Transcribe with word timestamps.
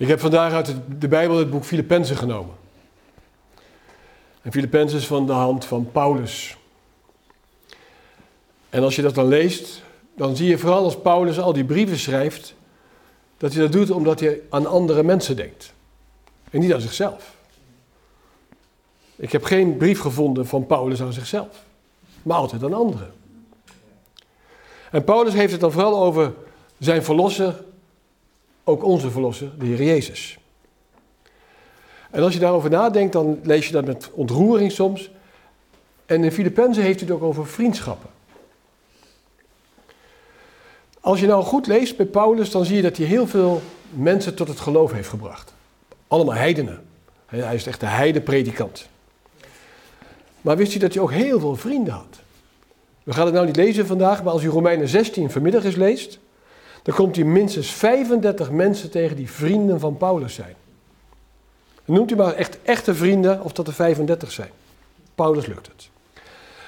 Ik 0.00 0.08
heb 0.08 0.20
vandaag 0.20 0.52
uit 0.52 0.74
de 0.98 1.08
Bijbel 1.08 1.38
het 1.38 1.50
boek 1.50 1.64
Filippenzen 1.64 2.16
genomen. 2.16 2.54
En 4.42 4.52
Filippenzen 4.52 4.98
is 4.98 5.06
van 5.06 5.26
de 5.26 5.32
hand 5.32 5.64
van 5.64 5.90
Paulus. 5.92 6.56
En 8.70 8.82
als 8.82 8.96
je 8.96 9.02
dat 9.02 9.14
dan 9.14 9.28
leest, 9.28 9.82
dan 10.16 10.36
zie 10.36 10.48
je 10.48 10.58
vooral 10.58 10.84
als 10.84 11.00
Paulus 11.00 11.38
al 11.38 11.52
die 11.52 11.64
brieven 11.64 11.98
schrijft, 11.98 12.54
dat 13.36 13.52
hij 13.52 13.62
dat 13.62 13.72
doet 13.72 13.90
omdat 13.90 14.20
hij 14.20 14.40
aan 14.50 14.66
andere 14.66 15.02
mensen 15.02 15.36
denkt. 15.36 15.72
En 16.50 16.60
niet 16.60 16.74
aan 16.74 16.80
zichzelf. 16.80 17.36
Ik 19.16 19.32
heb 19.32 19.44
geen 19.44 19.76
brief 19.76 20.00
gevonden 20.00 20.46
van 20.46 20.66
Paulus 20.66 21.02
aan 21.02 21.12
zichzelf, 21.12 21.64
maar 22.22 22.36
altijd 22.36 22.62
aan 22.62 22.74
anderen. 22.74 23.12
En 24.90 25.04
Paulus 25.04 25.34
heeft 25.34 25.52
het 25.52 25.60
dan 25.60 25.72
vooral 25.72 26.02
over 26.02 26.32
zijn 26.78 27.04
verlosser, 27.04 27.68
ook 28.70 28.84
onze 28.84 29.10
verlosser, 29.10 29.50
de 29.58 29.66
Heer 29.66 29.82
Jezus. 29.82 30.38
En 32.10 32.22
als 32.22 32.32
je 32.32 32.38
daarover 32.38 32.70
nadenkt, 32.70 33.12
dan 33.12 33.40
lees 33.42 33.66
je 33.66 33.72
dat 33.72 33.84
met 33.84 34.10
ontroering 34.12 34.72
soms. 34.72 35.10
En 36.06 36.24
in 36.24 36.32
Filippenzen 36.32 36.82
heeft 36.82 37.00
hij 37.00 37.08
het 37.08 37.16
ook 37.16 37.22
over 37.22 37.46
vriendschappen. 37.46 38.10
Als 41.00 41.20
je 41.20 41.26
nou 41.26 41.44
goed 41.44 41.66
leest 41.66 41.96
bij 41.96 42.06
Paulus, 42.06 42.50
dan 42.50 42.64
zie 42.64 42.76
je 42.76 42.82
dat 42.82 42.96
hij 42.96 43.06
heel 43.06 43.26
veel 43.26 43.62
mensen 43.90 44.34
tot 44.34 44.48
het 44.48 44.60
geloof 44.60 44.92
heeft 44.92 45.08
gebracht. 45.08 45.52
Allemaal 46.08 46.34
heidenen. 46.34 46.82
Hij 47.26 47.54
is 47.54 47.66
echt 47.66 47.80
de 47.80 47.86
heidenpredikant. 47.86 48.88
Maar 50.40 50.56
wist 50.56 50.74
u 50.74 50.78
dat 50.78 50.94
hij 50.94 51.02
ook 51.02 51.12
heel 51.12 51.40
veel 51.40 51.56
vrienden 51.56 51.92
had? 51.92 52.20
We 53.02 53.12
gaan 53.12 53.24
het 53.24 53.34
nou 53.34 53.46
niet 53.46 53.56
lezen 53.56 53.86
vandaag, 53.86 54.22
maar 54.22 54.32
als 54.32 54.42
u 54.42 54.48
Romeinen 54.48 54.88
16 54.88 55.30
vanmiddag 55.30 55.64
eens 55.64 55.76
leest, 55.76 56.18
dan 56.82 56.94
komt 56.94 57.16
u 57.16 57.24
minstens 57.24 57.70
35 57.70 58.50
mensen 58.50 58.90
tegen 58.90 59.16
die 59.16 59.30
vrienden 59.30 59.80
van 59.80 59.96
Paulus 59.96 60.34
zijn. 60.34 60.54
noemt 61.84 62.10
u 62.10 62.16
maar 62.16 62.34
echt 62.34 62.58
echte 62.62 62.94
vrienden 62.94 63.42
of 63.42 63.52
dat 63.52 63.66
er 63.66 63.72
35 63.72 64.32
zijn. 64.32 64.50
Paulus 65.14 65.46
lukt 65.46 65.66
het. 65.66 65.88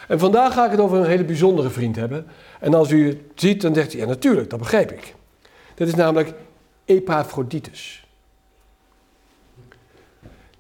En 0.09 0.19
vandaag 0.19 0.53
ga 0.53 0.65
ik 0.65 0.71
het 0.71 0.81
over 0.81 0.99
een 0.99 1.07
hele 1.07 1.25
bijzondere 1.25 1.71
vriend 1.71 1.97
hebben. 1.97 2.27
En 2.61 2.75
als 2.75 2.91
u 2.91 3.09
het 3.09 3.19
ziet, 3.35 3.61
dan 3.61 3.75
zegt 3.75 3.95
u, 3.95 3.99
ja 3.99 4.07
natuurlijk, 4.07 4.51
dat 4.51 4.59
begrijp 4.59 4.93
ik. 4.93 5.15
Dat 5.75 5.89
is 5.89 5.95
namelijk 5.95 6.33
Epaphroditus. 6.85 8.07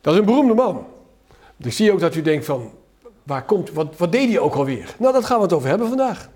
Dat 0.00 0.12
is 0.12 0.18
een 0.18 0.26
beroemde 0.26 0.54
man. 0.54 0.86
Ik 1.56 1.72
zie 1.72 1.92
ook 1.92 2.00
dat 2.00 2.14
u 2.14 2.22
denkt 2.22 2.44
van, 2.44 2.70
waar 3.22 3.44
komt, 3.44 3.70
wat, 3.70 3.96
wat 3.96 4.12
deed 4.12 4.28
hij 4.28 4.38
ook 4.38 4.54
alweer? 4.54 4.94
Nou, 4.98 5.12
dat 5.12 5.24
gaan 5.24 5.36
we 5.36 5.42
het 5.42 5.52
over 5.52 5.68
hebben 5.68 5.88
vandaag. 5.88 6.28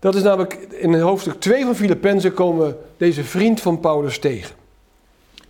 Dat 0.00 0.14
is 0.14 0.22
namelijk 0.22 0.54
in 0.54 1.00
hoofdstuk 1.00 1.40
2 1.40 1.64
van 1.64 1.74
Filippenzen 1.74 2.34
komen 2.34 2.76
deze 2.96 3.24
vriend 3.24 3.60
van 3.60 3.80
Paulus 3.80 4.18
tegen. 4.18 4.54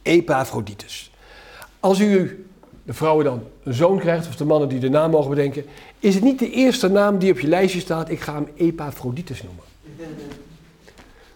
Epaphroditus. 0.02 1.10
Als 1.80 2.00
u 2.00 2.44
de 2.82 2.92
vrouwen 2.92 3.24
dan 3.24 3.42
een 3.62 3.74
zoon 3.74 3.98
krijgt, 3.98 4.28
of 4.28 4.36
de 4.36 4.44
mannen 4.44 4.68
die 4.68 4.78
de 4.78 4.88
naam 4.88 5.10
mogen 5.10 5.30
bedenken, 5.30 5.64
is 5.98 6.14
het 6.14 6.24
niet 6.24 6.38
de 6.38 6.50
eerste 6.50 6.88
naam 6.88 7.18
die 7.18 7.32
op 7.32 7.40
je 7.40 7.48
lijstje 7.48 7.80
staat, 7.80 8.10
ik 8.10 8.20
ga 8.20 8.34
hem 8.34 8.48
Epaphroditus 8.56 9.42
noemen. 9.42 9.64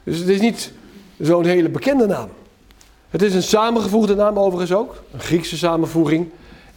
Dus 0.03 0.19
het 0.19 0.29
is 0.29 0.41
niet 0.41 0.73
zo'n 1.19 1.45
hele 1.45 1.69
bekende 1.69 2.07
naam. 2.07 2.29
Het 3.09 3.23
is 3.23 3.35
een 3.35 3.43
samengevoegde 3.43 4.15
naam 4.15 4.39
overigens 4.39 4.73
ook, 4.73 5.03
een 5.13 5.21
Griekse 5.21 5.57
samenvoeging. 5.57 6.29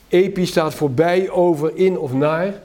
Epi 0.07 0.45
staat 0.45 0.73
voor 0.73 0.91
bij, 0.91 1.29
over, 1.29 1.75
in 1.75 1.99
of 1.99 2.13
naar. 2.13 2.61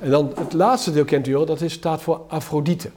En 0.00 0.10
dan 0.10 0.32
het 0.38 0.52
laatste 0.52 0.92
deel 0.92 1.04
kent 1.04 1.26
u 1.26 1.36
al, 1.36 1.46
dat 1.46 1.60
is, 1.60 1.72
staat 1.72 2.02
voor 2.02 2.24
Afrodite. 2.28 2.90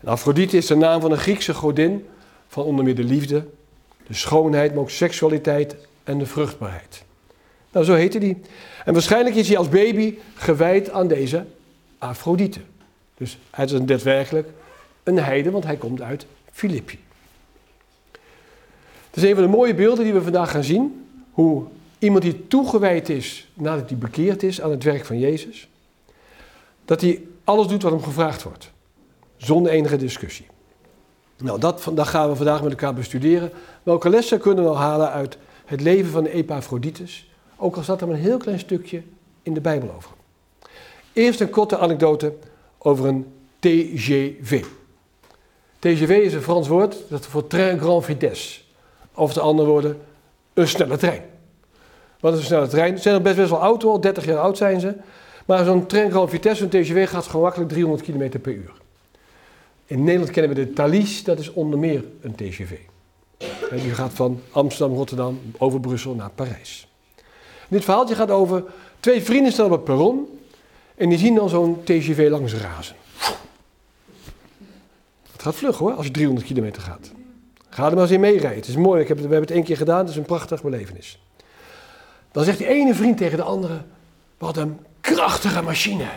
En 0.00 0.08
Afrodite 0.08 0.56
is 0.56 0.66
de 0.66 0.74
naam 0.74 1.00
van 1.00 1.10
een 1.10 1.18
Griekse 1.18 1.54
godin 1.54 2.06
van 2.48 2.64
onder 2.64 2.84
meer 2.84 2.94
de 2.94 3.04
liefde, 3.04 3.46
de 4.06 4.14
schoonheid, 4.14 4.72
maar 4.72 4.82
ook 4.82 4.90
seksualiteit 4.90 5.76
en 6.04 6.18
de 6.18 6.26
vruchtbaarheid. 6.26 7.04
Nou, 7.72 7.84
zo 7.84 7.94
heette 7.94 8.18
die. 8.18 8.40
En 8.84 8.92
waarschijnlijk 8.92 9.36
is 9.36 9.48
hij 9.48 9.56
als 9.56 9.68
baby 9.68 10.14
gewijd 10.34 10.90
aan 10.90 11.08
deze 11.08 11.44
Afrodite. 11.98 12.60
Dus 13.16 13.38
hij 13.50 13.64
is 13.64 13.72
daadwerkelijk 13.72 14.48
een 15.02 15.18
heide, 15.18 15.50
want 15.50 15.64
hij 15.64 15.76
komt 15.76 16.00
uit 16.00 16.26
Filippi. 16.52 16.98
Het 19.10 19.22
is 19.22 19.28
een 19.28 19.34
van 19.34 19.44
de 19.44 19.50
mooie 19.50 19.74
beelden 19.74 20.04
die 20.04 20.12
we 20.12 20.22
vandaag 20.22 20.50
gaan 20.50 20.64
zien. 20.64 21.06
Hoe 21.32 21.64
iemand 22.02 22.22
die 22.22 22.46
toegewijd 22.46 23.08
is 23.08 23.48
nadat 23.54 23.88
hij 23.88 23.98
bekeerd 23.98 24.42
is 24.42 24.60
aan 24.60 24.70
het 24.70 24.82
werk 24.82 25.04
van 25.04 25.18
Jezus, 25.18 25.68
dat 26.84 27.00
hij 27.00 27.22
alles 27.44 27.66
doet 27.66 27.82
wat 27.82 27.92
hem 27.92 28.02
gevraagd 28.02 28.42
wordt. 28.42 28.70
Zonder 29.36 29.72
enige 29.72 29.96
discussie. 29.96 30.46
Nou, 31.36 31.60
dat, 31.60 31.90
gaan 31.94 32.28
we 32.28 32.36
vandaag 32.36 32.62
met 32.62 32.70
elkaar 32.70 32.94
bestuderen. 32.94 33.50
Welke 33.82 34.08
lessen 34.08 34.40
kunnen 34.40 34.64
we 34.64 34.70
nou 34.70 34.82
halen 34.82 35.10
uit 35.10 35.38
het 35.64 35.80
leven 35.80 36.10
van 36.10 36.24
Epaphroditus? 36.26 37.30
Ook 37.56 37.76
al 37.76 37.82
staat 37.82 38.00
er 38.00 38.06
maar 38.06 38.16
een 38.16 38.22
heel 38.22 38.38
klein 38.38 38.58
stukje 38.58 39.02
in 39.42 39.54
de 39.54 39.60
Bijbel 39.60 39.94
over. 39.96 40.10
Eerst 41.12 41.40
een 41.40 41.50
korte 41.50 41.78
anekdote 41.78 42.34
over 42.78 43.06
een 43.06 43.26
TGV. 43.58 44.64
TGV 45.78 46.08
is 46.08 46.34
een 46.34 46.42
Frans 46.42 46.68
woord 46.68 46.96
dat 47.08 47.26
voor 47.26 47.46
train 47.46 47.78
grand 47.78 48.04
vitesse. 48.04 48.60
Of 49.14 49.32
de 49.32 49.40
andere 49.40 49.68
woorden, 49.68 50.00
een 50.54 50.68
snelle 50.68 50.96
trein. 50.96 51.31
Wat 52.22 52.32
is 52.32 52.38
een 52.38 52.44
snelle 52.44 52.66
trein? 52.66 52.96
Ze 52.96 53.02
zijn 53.02 53.22
best, 53.22 53.36
best 53.36 53.50
wel 53.50 53.60
oud 53.60 53.84
al, 53.84 54.00
30 54.00 54.24
jaar 54.24 54.38
oud 54.38 54.56
zijn 54.56 54.80
ze. 54.80 54.94
Maar 55.46 55.64
zo'n 55.64 55.84
grand 55.88 56.30
vitesse, 56.30 56.62
een 56.62 56.68
TGV, 56.68 57.08
gaat 57.08 57.26
gewoon 57.26 57.42
makkelijk 57.42 57.70
300 57.70 58.02
km 58.02 58.40
per 58.40 58.52
uur. 58.52 58.72
In 59.86 60.04
Nederland 60.04 60.30
kennen 60.30 60.54
we 60.56 60.64
de 60.64 60.72
Thalys, 60.72 61.24
dat 61.24 61.38
is 61.38 61.52
onder 61.52 61.78
meer 61.78 62.04
een 62.20 62.34
TGV. 62.34 62.70
die 63.70 63.94
gaat 63.94 64.12
van 64.12 64.40
Amsterdam, 64.50 64.96
Rotterdam, 64.96 65.40
over 65.58 65.80
Brussel 65.80 66.14
naar 66.14 66.30
Parijs. 66.30 66.88
Dit 67.68 67.84
verhaaltje 67.84 68.14
gaat 68.14 68.30
over 68.30 68.64
twee 69.00 69.22
vrienden 69.22 69.52
staan 69.52 69.64
op 69.64 69.70
het 69.70 69.84
perron 69.84 70.38
en 70.94 71.08
die 71.08 71.18
zien 71.18 71.34
dan 71.34 71.48
zo'n 71.48 71.82
TGV 71.84 72.28
langs 72.30 72.54
razen. 72.54 72.96
Het 75.32 75.42
gaat 75.42 75.54
vlug 75.54 75.78
hoor, 75.78 75.92
als 75.92 76.06
je 76.06 76.12
300 76.12 76.46
kilometer 76.46 76.82
gaat. 76.82 77.12
Ga 77.68 77.86
er 77.86 77.92
maar 77.92 78.02
eens 78.02 78.10
in 78.10 78.20
meerijden. 78.20 78.58
Het 78.58 78.68
is 78.68 78.76
mooi, 78.76 79.02
we 79.02 79.14
hebben 79.14 79.40
het 79.40 79.50
één 79.50 79.64
keer 79.64 79.76
gedaan, 79.76 79.98
het 79.98 80.08
is 80.08 80.16
een 80.16 80.22
prachtig 80.22 80.62
belevenis. 80.62 81.18
Dan 82.32 82.44
zegt 82.44 82.58
die 82.58 82.66
ene 82.66 82.94
vriend 82.94 83.16
tegen 83.16 83.36
de 83.36 83.42
andere, 83.42 83.82
wat 84.38 84.56
een 84.56 84.78
krachtige 85.00 85.62
machine. 85.62 86.08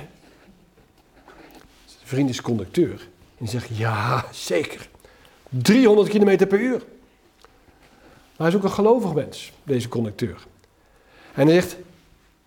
De 1.85 2.11
vriend 2.11 2.29
is 2.29 2.41
conducteur. 2.41 3.07
En 3.37 3.47
zegt, 3.47 3.77
ja, 3.77 4.25
zeker. 4.31 4.89
300 5.49 6.09
km 6.09 6.47
per 6.47 6.59
uur. 6.59 6.83
Maar 8.37 8.47
hij 8.47 8.47
is 8.47 8.55
ook 8.55 8.63
een 8.63 8.71
gelovig 8.71 9.13
mens, 9.13 9.51
deze 9.63 9.87
conducteur. 9.87 10.45
En 11.33 11.47
hij 11.47 11.55
zegt, 11.55 11.75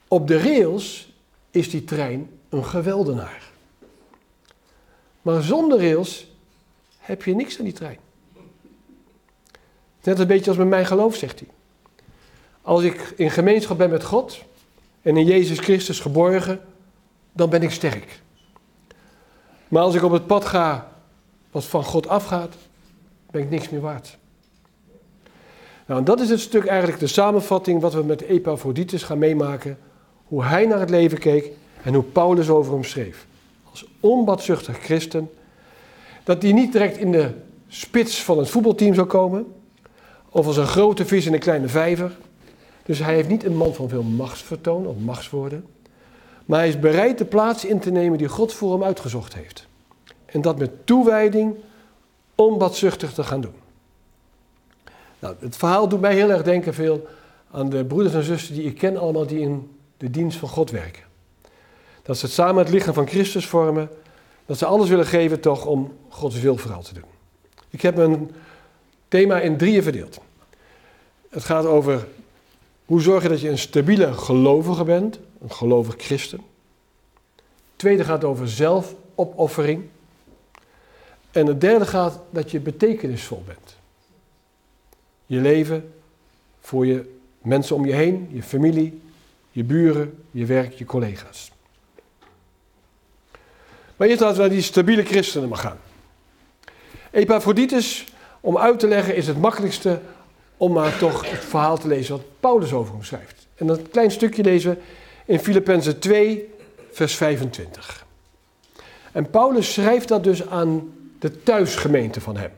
op 0.09 0.27
de 0.27 0.39
rails 0.39 1.13
is 1.51 1.71
die 1.71 1.85
trein 1.85 2.31
een 2.49 2.65
geweldenaar. 2.65 3.43
Maar 5.23 5.43
zonder 5.43 5.79
rails 5.79 6.27
heb 6.99 7.23
je 7.23 7.35
niks 7.35 7.59
aan 7.59 7.65
die 7.65 7.75
trein. 7.75 7.99
Net 10.03 10.19
een 10.19 10.27
beetje 10.27 10.51
als 10.51 10.59
met 10.59 10.69
mijn 10.69 10.87
geloof, 10.87 11.17
zegt 11.17 11.39
hij. 11.39 11.49
Als 12.69 12.83
ik 12.83 13.13
in 13.17 13.31
gemeenschap 13.31 13.79
ben 13.79 13.91
met 13.91 14.05
God 14.05 14.39
en 15.03 15.17
in 15.17 15.25
Jezus 15.25 15.59
Christus 15.59 16.01
geborgen, 16.01 16.61
dan 17.33 17.51
ben 17.51 17.63
ik 17.63 17.71
sterk. 17.71 18.21
Maar 19.69 19.83
als 19.83 19.95
ik 19.95 20.03
op 20.03 20.11
het 20.11 20.27
pad 20.27 20.45
ga 20.45 20.93
wat 21.51 21.65
van 21.65 21.85
God 21.85 22.09
afgaat, 22.09 22.55
ben 23.31 23.43
ik 23.43 23.51
niks 23.51 23.69
meer 23.69 23.81
waard. 23.81 24.19
Nou, 25.87 26.03
dat 26.03 26.21
is 26.21 26.31
het 26.31 26.41
stuk 26.41 26.67
eigenlijk 26.67 27.01
de 27.01 27.07
samenvatting 27.07 27.81
wat 27.81 27.93
we 27.95 28.03
met 28.03 28.21
Epaphroditus 28.21 29.03
gaan 29.03 29.19
meemaken. 29.19 29.79
Hoe 30.25 30.45
hij 30.45 30.67
naar 30.67 30.81
het 30.81 30.91
leven 30.91 31.19
keek 31.19 31.51
en 31.83 31.95
hoe 31.95 32.03
Paulus 32.03 32.49
over 32.49 32.73
hem 32.73 32.85
schreef. 32.85 33.27
Als 33.71 33.87
onbadzuchtig 34.01 34.79
christen. 34.79 35.31
Dat 36.25 36.43
hij 36.43 36.53
niet 36.53 36.73
direct 36.73 36.97
in 36.97 37.13
de 37.13 37.31
spits 37.69 38.23
van 38.23 38.39
het 38.39 38.51
voetbalteam 38.51 38.95
zou 38.95 39.07
komen. 39.07 39.55
Of 40.29 40.47
als 40.47 40.57
een 40.57 40.67
grote 40.67 41.07
vis 41.07 41.27
in 41.27 41.33
een 41.33 41.39
kleine 41.39 41.69
vijver. 41.69 42.17
Dus 42.89 42.99
hij 42.99 43.15
heeft 43.15 43.29
niet 43.29 43.45
een 43.45 43.57
man 43.57 43.75
van 43.75 43.89
veel 43.89 44.03
machtsvertoon 44.03 44.87
of 44.87 44.97
machtswoorden. 44.97 45.67
Maar 46.45 46.59
hij 46.59 46.69
is 46.69 46.79
bereid 46.79 47.19
de 47.19 47.25
plaats 47.25 47.65
in 47.65 47.79
te 47.79 47.91
nemen 47.91 48.19
die 48.19 48.29
God 48.29 48.53
voor 48.53 48.73
hem 48.73 48.83
uitgezocht 48.83 49.35
heeft. 49.35 49.67
En 50.25 50.41
dat 50.41 50.59
met 50.59 50.87
toewijding 50.87 51.55
onbadzuchtig 52.35 53.13
te 53.13 53.25
gaan 53.25 53.41
doen. 53.41 53.55
Nou, 55.19 55.35
het 55.39 55.57
verhaal 55.57 55.89
doet 55.89 56.01
mij 56.01 56.15
heel 56.15 56.31
erg 56.31 56.43
denken 56.43 56.75
veel 56.75 57.07
aan 57.51 57.69
de 57.69 57.85
broeders 57.85 58.15
en 58.15 58.23
zussen 58.23 58.55
die 58.55 58.65
ik 58.65 58.75
ken 58.75 58.97
allemaal 58.97 59.27
die 59.27 59.41
in 59.41 59.77
de 59.97 60.11
dienst 60.11 60.39
van 60.39 60.49
God 60.49 60.71
werken. 60.71 61.03
Dat 62.03 62.19
ze 62.19 62.25
het 62.25 62.35
samen 62.35 62.65
het 62.65 62.73
lichaam 62.73 62.95
van 62.95 63.09
Christus 63.09 63.47
vormen. 63.47 63.89
Dat 64.47 64.59
ze 64.59 64.67
alles 64.67 64.89
willen 64.89 65.07
geven 65.07 65.41
toch 65.41 65.67
om 65.67 65.93
Gods 66.09 66.41
wil 66.41 66.57
vooral 66.57 66.83
te 66.83 66.95
doen. 66.95 67.09
Ik 67.71 67.83
heb 67.83 67.97
een 67.97 68.31
thema 69.09 69.41
in 69.41 69.57
drieën 69.57 69.83
verdeeld. 69.83 70.21
Het 71.29 71.45
gaat 71.45 71.65
over 71.65 72.07
hoe 72.89 73.01
zorg 73.01 73.23
je 73.23 73.29
dat 73.29 73.41
je 73.41 73.49
een 73.49 73.59
stabiele 73.59 74.13
gelovige 74.13 74.85
bent, 74.85 75.19
een 75.41 75.53
gelovig 75.53 75.95
christen. 75.99 76.39
Het 77.37 77.77
tweede 77.77 78.05
gaat 78.05 78.25
over 78.25 78.49
zelfopoffering. 78.49 79.85
En 81.31 81.47
het 81.47 81.61
derde 81.61 81.87
gaat 81.87 82.21
dat 82.31 82.51
je 82.51 82.61
betekenisvol 82.61 83.43
bent. 83.47 83.77
je 85.27 85.41
leven 85.41 85.93
voor 86.61 86.87
je 86.87 87.19
mensen 87.43 87.77
om 87.77 87.87
je 87.87 87.93
heen, 87.93 88.29
je 88.33 88.43
familie, 88.43 89.01
je 89.51 89.65
buren, 89.65 90.25
je 90.31 90.47
werk, 90.47 90.73
je 90.73 90.85
collega's. 90.85 91.53
Maar 93.97 94.09
eerst 94.09 94.21
laten 94.21 94.37
we 94.37 94.43
naar 94.43 94.51
die 94.51 94.63
stabiele 94.63 95.05
christenen 95.05 95.49
maar 95.49 95.59
gaan. 95.59 95.79
Epaphroditus, 97.11 98.07
om 98.41 98.59
uit 98.59 98.79
te 98.79 98.89
leggen, 98.89 99.17
is 99.17 99.27
het 99.27 99.41
makkelijkste 99.41 100.01
om 100.59 100.73
maar 100.73 100.99
toch 100.99 101.31
het 101.31 101.45
verhaal 101.45 101.79
te 101.79 101.89
lezen 101.89 102.17
wat 102.17 102.25
Paulus 102.41 102.73
over 102.73 102.93
hem 102.95 103.05
schrijft. 103.05 103.47
En 103.55 103.67
dat 103.67 103.89
klein 103.91 104.11
stukje 104.11 104.43
lezen 104.43 104.71
we 104.71 104.79
in 105.25 105.39
Filippenzen 105.39 105.99
2, 105.99 106.55
vers 106.91 107.15
25. 107.15 108.07
En 109.13 109.31
Paulus 109.31 109.73
schrijft 109.73 110.09
dat 110.09 110.25
dus 110.25 110.49
aan 110.49 110.93
de 111.19 111.43
thuisgemeente 111.43 112.21
van 112.21 112.37
hem. 112.37 112.51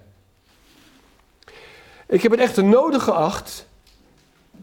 Ik 2.07 2.23
heb 2.23 2.31
het 2.31 2.41
echter 2.41 2.65
nodig 2.65 3.03
geacht 3.03 3.67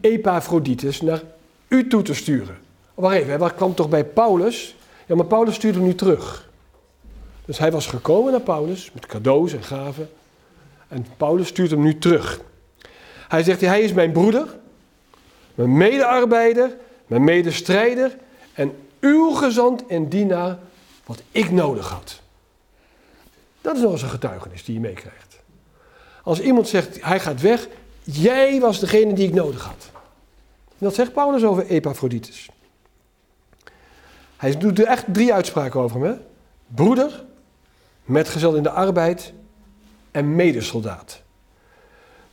Epaphroditus 0.00 1.00
naar 1.00 1.22
u 1.68 1.88
toe 1.88 2.02
te 2.02 2.14
sturen. 2.14 2.58
Wacht 2.94 3.14
even, 3.14 3.38
dat 3.38 3.54
kwam 3.54 3.74
toch 3.74 3.88
bij 3.88 4.04
Paulus? 4.04 4.76
Ja, 5.06 5.14
maar 5.14 5.26
Paulus 5.26 5.54
stuurde 5.54 5.78
hem 5.78 5.86
nu 5.86 5.94
terug. 5.94 6.48
Dus 7.44 7.58
hij 7.58 7.70
was 7.70 7.86
gekomen 7.86 8.32
naar 8.32 8.40
Paulus 8.40 8.90
met 8.92 9.06
cadeaus 9.06 9.52
en 9.52 9.62
gaven. 9.62 10.10
En 10.88 11.06
Paulus 11.16 11.48
stuurt 11.48 11.70
hem 11.70 11.82
nu 11.82 11.98
terug. 11.98 12.40
Hij 13.28 13.42
zegt, 13.42 13.60
hij 13.60 13.80
is 13.80 13.92
mijn 13.92 14.12
broeder, 14.12 14.58
mijn 15.54 15.76
medearbeider, 15.76 16.76
mijn 17.06 17.24
medestrijder 17.24 18.16
en 18.52 18.76
uw 19.00 19.30
gezant 19.30 19.86
en 19.86 20.08
dienaar 20.08 20.58
wat 21.06 21.22
ik 21.30 21.50
nodig 21.50 21.88
had. 21.88 22.20
Dat 23.60 23.76
is 23.76 23.82
nog 23.82 23.92
eens 23.92 24.02
een 24.02 24.08
getuigenis 24.08 24.64
die 24.64 24.74
je 24.74 24.80
meekrijgt. 24.80 25.38
Als 26.22 26.40
iemand 26.40 26.68
zegt, 26.68 27.04
hij 27.04 27.20
gaat 27.20 27.40
weg, 27.40 27.68
jij 28.02 28.60
was 28.60 28.80
degene 28.80 29.12
die 29.12 29.28
ik 29.28 29.34
nodig 29.34 29.64
had. 29.64 29.90
dat 30.78 30.94
zegt 30.94 31.12
Paulus 31.12 31.44
over 31.44 31.66
Epaphroditus. 31.66 32.48
Hij 34.36 34.58
doet 34.58 34.78
er 34.78 34.86
echt 34.86 35.04
drie 35.12 35.34
uitspraken 35.34 35.80
over 35.80 36.04
hem. 36.04 36.20
Broeder, 36.66 37.24
metgezel 38.04 38.54
in 38.54 38.62
de 38.62 38.70
arbeid 38.70 39.32
en 40.10 40.34
medesoldaat. 40.34 41.22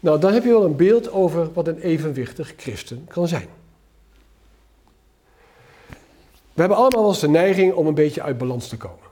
Nou, 0.05 0.19
dan 0.19 0.33
heb 0.33 0.43
je 0.43 0.49
wel 0.49 0.65
een 0.65 0.75
beeld 0.75 1.11
over 1.11 1.53
wat 1.53 1.67
een 1.67 1.79
evenwichtig 1.79 2.53
christen 2.57 3.05
kan 3.07 3.27
zijn. 3.27 3.47
We 6.53 6.61
hebben 6.61 6.77
allemaal 6.77 7.01
wel 7.01 7.09
eens 7.09 7.19
de 7.19 7.29
neiging 7.29 7.73
om 7.73 7.87
een 7.87 7.93
beetje 7.93 8.21
uit 8.21 8.37
balans 8.37 8.67
te 8.67 8.77
komen. 8.77 9.05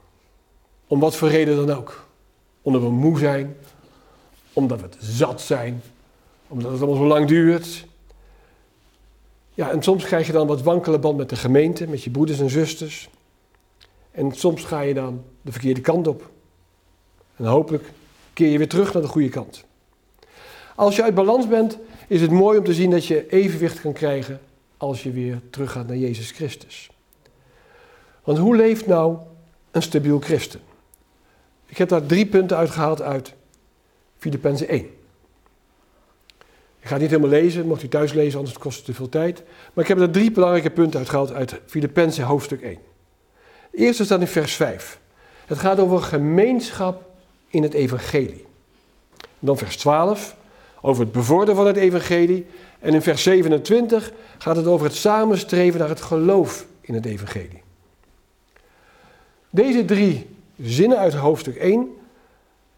Om 0.87 0.99
wat 0.99 1.15
voor 1.15 1.29
reden 1.29 1.65
dan 1.65 1.77
ook. 1.77 2.07
Omdat 2.61 2.81
we 2.81 2.89
moe 2.89 3.19
zijn, 3.19 3.57
omdat 4.53 4.81
we 4.81 4.87
zat 4.99 5.41
zijn, 5.41 5.81
omdat 6.47 6.71
het 6.71 6.81
allemaal 6.81 7.01
zo 7.01 7.07
lang 7.07 7.27
duurt. 7.27 7.85
Ja, 9.53 9.71
en 9.71 9.83
soms 9.83 10.03
krijg 10.03 10.27
je 10.27 10.33
dan 10.33 10.47
wat 10.47 10.61
wankele 10.61 10.99
band 10.99 11.17
met 11.17 11.29
de 11.29 11.35
gemeente, 11.35 11.87
met 11.87 12.03
je 12.03 12.09
broeders 12.09 12.39
en 12.39 12.49
zusters. 12.49 13.09
En 14.11 14.31
soms 14.31 14.63
ga 14.63 14.81
je 14.81 14.93
dan 14.93 15.23
de 15.41 15.51
verkeerde 15.51 15.81
kant 15.81 16.07
op. 16.07 16.29
En 17.35 17.45
hopelijk 17.45 17.91
keer 18.33 18.49
je 18.49 18.57
weer 18.57 18.69
terug 18.69 18.93
naar 18.93 19.01
de 19.01 19.07
goede 19.07 19.29
kant. 19.29 19.65
Als 20.75 20.95
je 20.95 21.03
uit 21.03 21.15
balans 21.15 21.47
bent, 21.47 21.77
is 22.07 22.21
het 22.21 22.31
mooi 22.31 22.57
om 22.57 22.63
te 22.63 22.73
zien 22.73 22.89
dat 22.89 23.05
je 23.05 23.29
evenwicht 23.29 23.81
kan 23.81 23.93
krijgen 23.93 24.39
als 24.77 25.03
je 25.03 25.11
weer 25.11 25.41
teruggaat 25.49 25.87
naar 25.87 25.97
Jezus 25.97 26.31
Christus. 26.31 26.89
Want 28.23 28.37
hoe 28.37 28.55
leeft 28.55 28.87
nou 28.87 29.17
een 29.71 29.81
stabiel 29.81 30.19
christen? 30.19 30.59
Ik 31.65 31.77
heb 31.77 31.89
daar 31.89 32.05
drie 32.05 32.25
punten 32.25 32.57
uitgehaald 32.57 33.01
uit 33.01 33.33
Filippenzen 34.17 34.67
1. 34.67 34.81
Ik 36.79 36.89
ga 36.89 36.93
het 36.93 37.01
niet 37.01 37.11
helemaal 37.11 37.39
lezen, 37.39 37.67
mocht 37.67 37.83
u 37.83 37.87
thuis 37.87 38.13
lezen, 38.13 38.39
anders 38.39 38.57
kost 38.57 38.77
het 38.77 38.85
te 38.85 38.93
veel 38.93 39.09
tijd. 39.09 39.43
Maar 39.73 39.83
ik 39.83 39.89
heb 39.89 39.99
er 39.99 40.11
drie 40.11 40.31
belangrijke 40.31 40.69
punten 40.69 40.99
uitgehaald 40.99 41.33
uit 41.33 41.59
Filippenzen 41.65 42.23
hoofdstuk 42.23 42.61
1. 42.61 42.77
De 43.71 43.77
eerste 43.77 44.05
staat 44.05 44.19
in 44.19 44.27
vers 44.27 44.53
5. 44.53 44.99
Het 45.45 45.57
gaat 45.57 45.79
over 45.79 46.01
gemeenschap 46.01 47.09
in 47.47 47.63
het 47.63 47.73
evangelie. 47.73 48.45
Dan 49.39 49.57
vers 49.57 49.77
12, 49.77 50.35
over 50.85 51.03
het 51.03 51.11
bevorderen 51.11 51.55
van 51.55 51.67
het 51.67 51.75
evangelie. 51.75 52.45
En 52.79 52.93
in 52.93 53.01
vers 53.01 53.23
27 53.23 54.11
gaat 54.37 54.55
het 54.55 54.65
over 54.65 54.85
het 54.85 54.95
samenstreven 54.95 55.79
naar 55.79 55.89
het 55.89 56.01
geloof 56.01 56.65
in 56.81 56.93
het 56.93 57.05
evangelie. 57.05 57.61
Deze 59.49 59.85
drie 59.85 60.27
zinnen 60.61 60.97
uit 60.97 61.13
hoofdstuk 61.13 61.55
1 61.55 61.89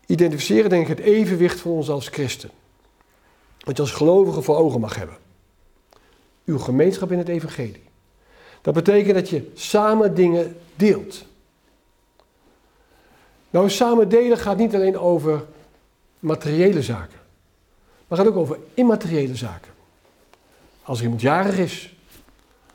identificeren 0.06 0.70
denk 0.70 0.88
ik 0.88 0.98
het 0.98 1.06
evenwicht 1.06 1.60
van 1.60 1.72
ons 1.72 1.90
als 1.90 2.08
christen. 2.08 2.50
Wat 3.60 3.76
je 3.76 3.82
als 3.82 3.92
gelovige 3.92 4.42
voor 4.42 4.58
ogen 4.58 4.80
mag 4.80 4.96
hebben. 4.96 5.18
Uw 6.46 6.58
gemeenschap 6.58 7.12
in 7.12 7.18
het 7.18 7.28
evangelie. 7.28 7.84
Dat 8.62 8.74
betekent 8.74 9.16
dat 9.16 9.30
je 9.30 9.52
samen 9.54 10.16
dingen 10.16 10.58
deelt. 10.76 11.26
Nou, 13.50 13.70
samen 13.70 14.10
delen 14.10 14.38
gaat 14.38 14.58
niet 14.58 14.76
alleen 14.76 14.98
over 14.98 15.46
materiële 16.20 16.82
zaken, 16.82 17.20
maar 18.08 18.18
gaat 18.18 18.28
ook 18.28 18.36
over 18.36 18.58
immateriële 18.74 19.36
zaken. 19.36 19.72
Als 20.84 21.02
iemand 21.02 21.22
jarig 21.22 21.58
is, 21.58 21.96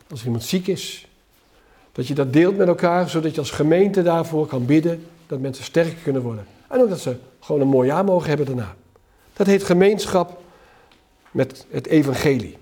als 0.09 0.25
iemand 0.25 0.43
ziek 0.43 0.67
is, 0.67 1.07
dat 1.91 2.07
je 2.07 2.13
dat 2.13 2.33
deelt 2.33 2.57
met 2.57 2.67
elkaar, 2.67 3.09
zodat 3.09 3.33
je 3.33 3.39
als 3.39 3.51
gemeente 3.51 4.03
daarvoor 4.03 4.47
kan 4.47 4.65
bidden 4.65 5.05
dat 5.27 5.39
mensen 5.39 5.63
sterker 5.63 5.97
kunnen 6.03 6.21
worden. 6.21 6.45
En 6.67 6.81
ook 6.81 6.89
dat 6.89 6.99
ze 6.99 7.15
gewoon 7.39 7.61
een 7.61 7.67
mooi 7.67 7.87
jaar 7.87 8.03
mogen 8.03 8.27
hebben 8.27 8.45
daarna. 8.45 8.75
Dat 9.33 9.47
heet 9.47 9.63
gemeenschap 9.63 10.41
met 11.31 11.65
het 11.69 11.87
evangelie. 11.87 12.57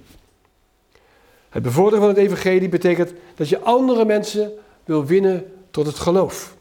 Het 1.50 1.64
bevorderen 1.64 2.00
van 2.00 2.10
het 2.10 2.18
evangelie 2.18 2.70
betekent 2.70 3.14
dat 3.36 3.50
je 3.50 3.60
andere 3.60 4.06
mensen 4.06 4.52
wil 4.84 5.06
winnen 5.06 5.54
tot 5.72 5.86
het 5.86 6.00
geloof. 6.00 6.56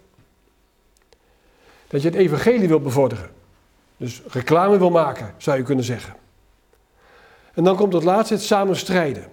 Dat 1.86 2.02
je 2.02 2.08
het 2.08 2.16
evangelie 2.16 2.68
wil 2.68 2.80
bevorderen. 2.80 3.30
Dus 3.98 4.22
reclame 4.28 4.78
wil 4.78 4.90
maken, 4.90 5.34
zou 5.36 5.56
je 5.56 5.62
kunnen 5.62 5.84
zeggen. 5.84 6.14
En 7.54 7.64
dan 7.64 7.76
komt 7.76 7.92
het 7.92 8.04
laatste, 8.04 8.34
het 8.34 8.42
samen 8.42 8.76
strijden. 8.76 9.26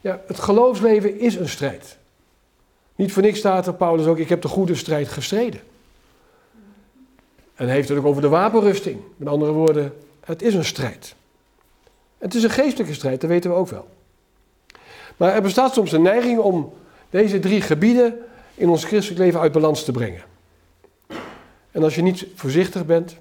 Ja, 0.00 0.20
het 0.26 0.38
geloofsleven 0.38 1.18
is 1.18 1.34
een 1.34 1.48
strijd. 1.48 1.98
Niet 2.94 3.12
voor 3.12 3.22
niks 3.22 3.38
staat 3.38 3.66
er 3.66 3.74
Paulus 3.74 4.06
ook, 4.06 4.18
ik 4.18 4.28
heb 4.28 4.42
de 4.42 4.48
goede 4.48 4.74
strijd 4.74 5.08
gestreden. 5.08 5.60
En 7.54 7.66
hij 7.66 7.74
heeft 7.74 7.88
het 7.88 7.98
ook 7.98 8.06
over 8.06 8.22
de 8.22 8.28
wapenrusting. 8.28 9.00
Met 9.16 9.28
andere 9.28 9.52
woorden, 9.52 9.94
het 10.20 10.42
is 10.42 10.54
een 10.54 10.64
strijd. 10.64 11.14
Het 12.18 12.34
is 12.34 12.42
een 12.42 12.50
geestelijke 12.50 12.94
strijd, 12.94 13.20
dat 13.20 13.30
weten 13.30 13.50
we 13.50 13.56
ook 13.56 13.68
wel. 13.68 13.88
Maar 15.16 15.34
er 15.34 15.42
bestaat 15.42 15.74
soms 15.74 15.92
een 15.92 16.02
neiging 16.02 16.38
om 16.38 16.72
deze 17.10 17.38
drie 17.38 17.60
gebieden 17.60 18.18
in 18.54 18.68
ons 18.68 18.84
christelijk 18.84 19.20
leven 19.20 19.40
uit 19.40 19.52
balans 19.52 19.84
te 19.84 19.92
brengen. 19.92 20.22
En 21.70 21.82
als 21.82 21.94
je 21.94 22.02
niet 22.02 22.26
voorzichtig 22.34 22.86
bent, 22.86 23.16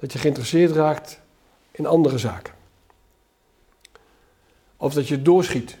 dat 0.00 0.12
je 0.12 0.18
geïnteresseerd 0.18 0.72
raakt 0.72 1.20
in 1.70 1.86
andere 1.86 2.18
zaken. 2.18 2.54
Of 4.76 4.94
dat 4.94 5.08
je 5.08 5.22
doorschiet. 5.22 5.76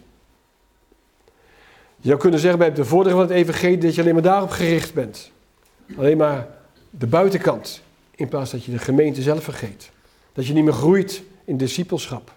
Je 1.96 2.08
zou 2.08 2.18
kunnen 2.18 2.40
zeggen 2.40 2.58
bij 2.58 2.72
de 2.72 2.84
vordering 2.84 3.20
van 3.20 3.28
het 3.28 3.38
evangelie 3.38 3.78
dat 3.78 3.94
je 3.94 4.00
alleen 4.00 4.14
maar 4.14 4.22
daarop 4.22 4.50
gericht 4.50 4.94
bent. 4.94 5.30
Alleen 5.96 6.16
maar 6.16 6.48
de 6.90 7.06
buitenkant, 7.06 7.82
in 8.14 8.28
plaats 8.28 8.50
dat 8.50 8.64
je 8.64 8.70
de 8.72 8.78
gemeente 8.78 9.22
zelf 9.22 9.44
vergeet. 9.44 9.90
Dat 10.32 10.46
je 10.46 10.52
niet 10.52 10.64
meer 10.64 10.72
groeit 10.72 11.22
in 11.44 11.56
discipelschap. 11.56 12.32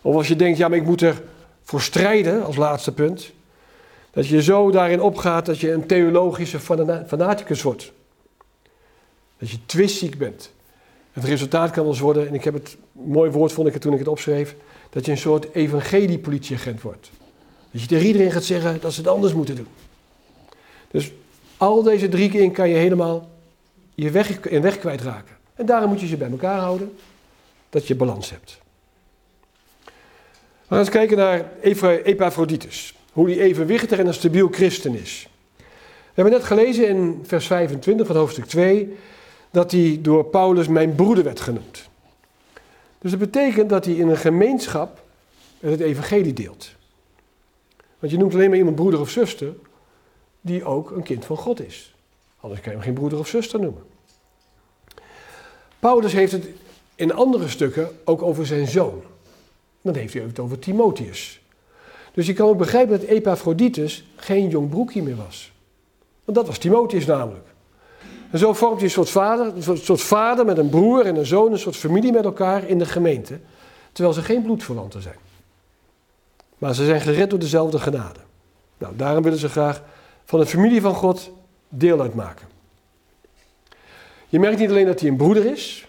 Of 0.00 0.14
als 0.14 0.28
je 0.28 0.36
denkt, 0.36 0.58
ja, 0.58 0.68
maar 0.68 0.78
ik 0.78 0.84
moet 0.84 1.02
er 1.02 1.22
voor 1.62 1.80
strijden, 1.80 2.44
als 2.44 2.56
laatste 2.56 2.92
punt. 2.92 3.32
Dat 4.10 4.26
je 4.26 4.42
zo 4.42 4.70
daarin 4.70 5.00
opgaat 5.00 5.46
dat 5.46 5.58
je 5.58 5.72
een 5.72 5.86
theologische 5.86 6.60
fanaticus 7.06 7.62
wordt. 7.62 7.92
Dat 9.40 9.50
je 9.50 9.58
twistziek 9.66 10.18
bent. 10.18 10.50
Het 11.12 11.24
resultaat 11.24 11.70
kan 11.70 11.86
eens 11.86 11.98
worden, 11.98 12.28
en 12.28 12.34
ik 12.34 12.44
heb 12.44 12.54
het, 12.54 12.76
mooi 12.92 13.30
woord 13.30 13.52
vond 13.52 13.66
ik 13.66 13.72
het 13.72 13.82
toen 13.82 13.92
ik 13.92 13.98
het 13.98 14.08
opschreef, 14.08 14.56
dat 14.90 15.04
je 15.04 15.10
een 15.10 15.18
soort 15.18 15.54
evangeliepolitieagent 15.54 16.82
wordt. 16.82 17.10
Dat 17.70 17.80
je 17.80 17.86
tegen 17.86 18.06
iedereen 18.06 18.30
gaat 18.30 18.44
zeggen 18.44 18.80
dat 18.80 18.92
ze 18.92 19.00
het 19.00 19.08
anders 19.08 19.32
moeten 19.32 19.56
doen. 19.56 19.66
Dus 20.90 21.12
al 21.56 21.82
deze 21.82 22.08
drie 22.08 22.30
keer 22.30 22.50
kan 22.50 22.68
je 22.68 22.74
helemaal 22.74 23.28
je 23.94 24.10
weg, 24.10 24.40
in 24.40 24.62
weg 24.62 24.78
kwijtraken. 24.78 25.36
En 25.54 25.66
daarom 25.66 25.90
moet 25.90 26.00
je 26.00 26.06
ze 26.06 26.16
bij 26.16 26.30
elkaar 26.30 26.58
houden, 26.58 26.96
dat 27.70 27.86
je 27.86 27.94
balans 27.94 28.30
hebt. 28.30 28.58
We 29.84 30.76
gaan 30.76 30.78
eens 30.78 30.88
kijken 30.88 31.16
naar 31.16 31.52
Epaphroditus. 32.04 32.94
Hoe 33.12 33.26
die 33.26 33.40
evenwichtig 33.40 33.98
en 33.98 34.06
een 34.06 34.14
stabiel 34.14 34.48
christen 34.48 34.94
is. 34.94 35.28
We 35.56 35.64
hebben 36.14 36.32
net 36.32 36.44
gelezen 36.44 36.88
in 36.88 37.20
vers 37.22 37.46
25 37.46 38.06
van 38.06 38.16
hoofdstuk 38.16 38.44
2 38.44 38.96
dat 39.50 39.70
hij 39.70 39.98
door 40.02 40.24
Paulus 40.24 40.68
mijn 40.68 40.94
broeder 40.94 41.24
werd 41.24 41.40
genoemd. 41.40 41.88
Dus 42.98 43.10
dat 43.10 43.20
betekent 43.20 43.68
dat 43.68 43.84
hij 43.84 43.94
in 43.94 44.08
een 44.08 44.16
gemeenschap 44.16 45.02
het 45.58 45.80
evangelie 45.80 46.32
deelt. 46.32 46.70
Want 47.98 48.12
je 48.12 48.18
noemt 48.18 48.34
alleen 48.34 48.48
maar 48.48 48.58
iemand 48.58 48.76
broeder 48.76 49.00
of 49.00 49.10
zuster 49.10 49.54
die 50.40 50.64
ook 50.64 50.90
een 50.90 51.02
kind 51.02 51.24
van 51.24 51.36
God 51.36 51.66
is. 51.66 51.94
Anders 52.40 52.60
kan 52.60 52.70
je 52.70 52.76
hem 52.76 52.86
geen 52.86 52.94
broeder 52.94 53.18
of 53.18 53.28
zuster 53.28 53.60
noemen. 53.60 53.82
Paulus 55.78 56.12
heeft 56.12 56.32
het 56.32 56.48
in 56.94 57.12
andere 57.12 57.48
stukken 57.48 57.88
ook 58.04 58.22
over 58.22 58.46
zijn 58.46 58.66
zoon. 58.66 59.02
Dan 59.82 59.94
heeft 59.94 60.14
hij 60.14 60.22
het 60.22 60.38
over 60.38 60.58
Timotheus. 60.58 61.40
Dus 62.12 62.26
je 62.26 62.32
kan 62.32 62.48
ook 62.48 62.58
begrijpen 62.58 63.00
dat 63.00 63.08
Epaphroditus 63.08 64.04
geen 64.16 64.48
jong 64.48 64.68
broekje 64.68 65.02
meer 65.02 65.16
was. 65.16 65.52
Want 66.24 66.38
dat 66.38 66.46
was 66.46 66.58
Timotheus 66.58 67.06
namelijk. 67.06 67.46
En 68.30 68.38
zo 68.38 68.52
vormt 68.52 68.76
hij 68.76 68.84
een 68.84 68.90
soort 68.90 69.10
vader, 69.10 69.46
een 69.46 69.78
soort 69.78 70.02
vader 70.02 70.44
met 70.44 70.58
een 70.58 70.68
broer 70.68 71.06
en 71.06 71.16
een 71.16 71.26
zoon, 71.26 71.52
een 71.52 71.58
soort 71.58 71.76
familie 71.76 72.12
met 72.12 72.24
elkaar 72.24 72.68
in 72.68 72.78
de 72.78 72.86
gemeente. 72.86 73.38
Terwijl 73.92 74.14
ze 74.14 74.22
geen 74.22 74.42
bloedverwanten 74.42 75.02
zijn. 75.02 75.18
Maar 76.58 76.74
ze 76.74 76.84
zijn 76.84 77.00
gered 77.00 77.30
door 77.30 77.38
dezelfde 77.38 77.78
genade. 77.78 78.20
Nou, 78.78 78.96
daarom 78.96 79.22
willen 79.22 79.38
ze 79.38 79.48
graag 79.48 79.82
van 80.24 80.40
de 80.40 80.46
familie 80.46 80.80
van 80.80 80.94
God 80.94 81.30
deel 81.68 82.00
uitmaken. 82.00 82.48
Je 84.28 84.38
merkt 84.38 84.58
niet 84.58 84.70
alleen 84.70 84.86
dat 84.86 85.00
hij 85.00 85.08
een 85.08 85.16
broeder 85.16 85.44
is, 85.46 85.88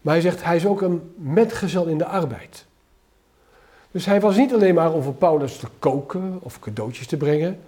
maar 0.00 0.14
hij 0.14 0.22
zegt 0.22 0.42
hij 0.42 0.56
is 0.56 0.66
ook 0.66 0.82
een 0.82 1.14
metgezel 1.16 1.86
in 1.86 1.98
de 1.98 2.04
arbeid. 2.04 2.66
Dus 3.90 4.06
hij 4.06 4.20
was 4.20 4.36
niet 4.36 4.52
alleen 4.54 4.74
maar 4.74 4.92
om 4.92 5.02
voor 5.02 5.14
Paulus 5.14 5.56
te 5.56 5.66
koken 5.78 6.38
of 6.42 6.58
cadeautjes 6.58 7.06
te 7.06 7.16
brengen. 7.16 7.60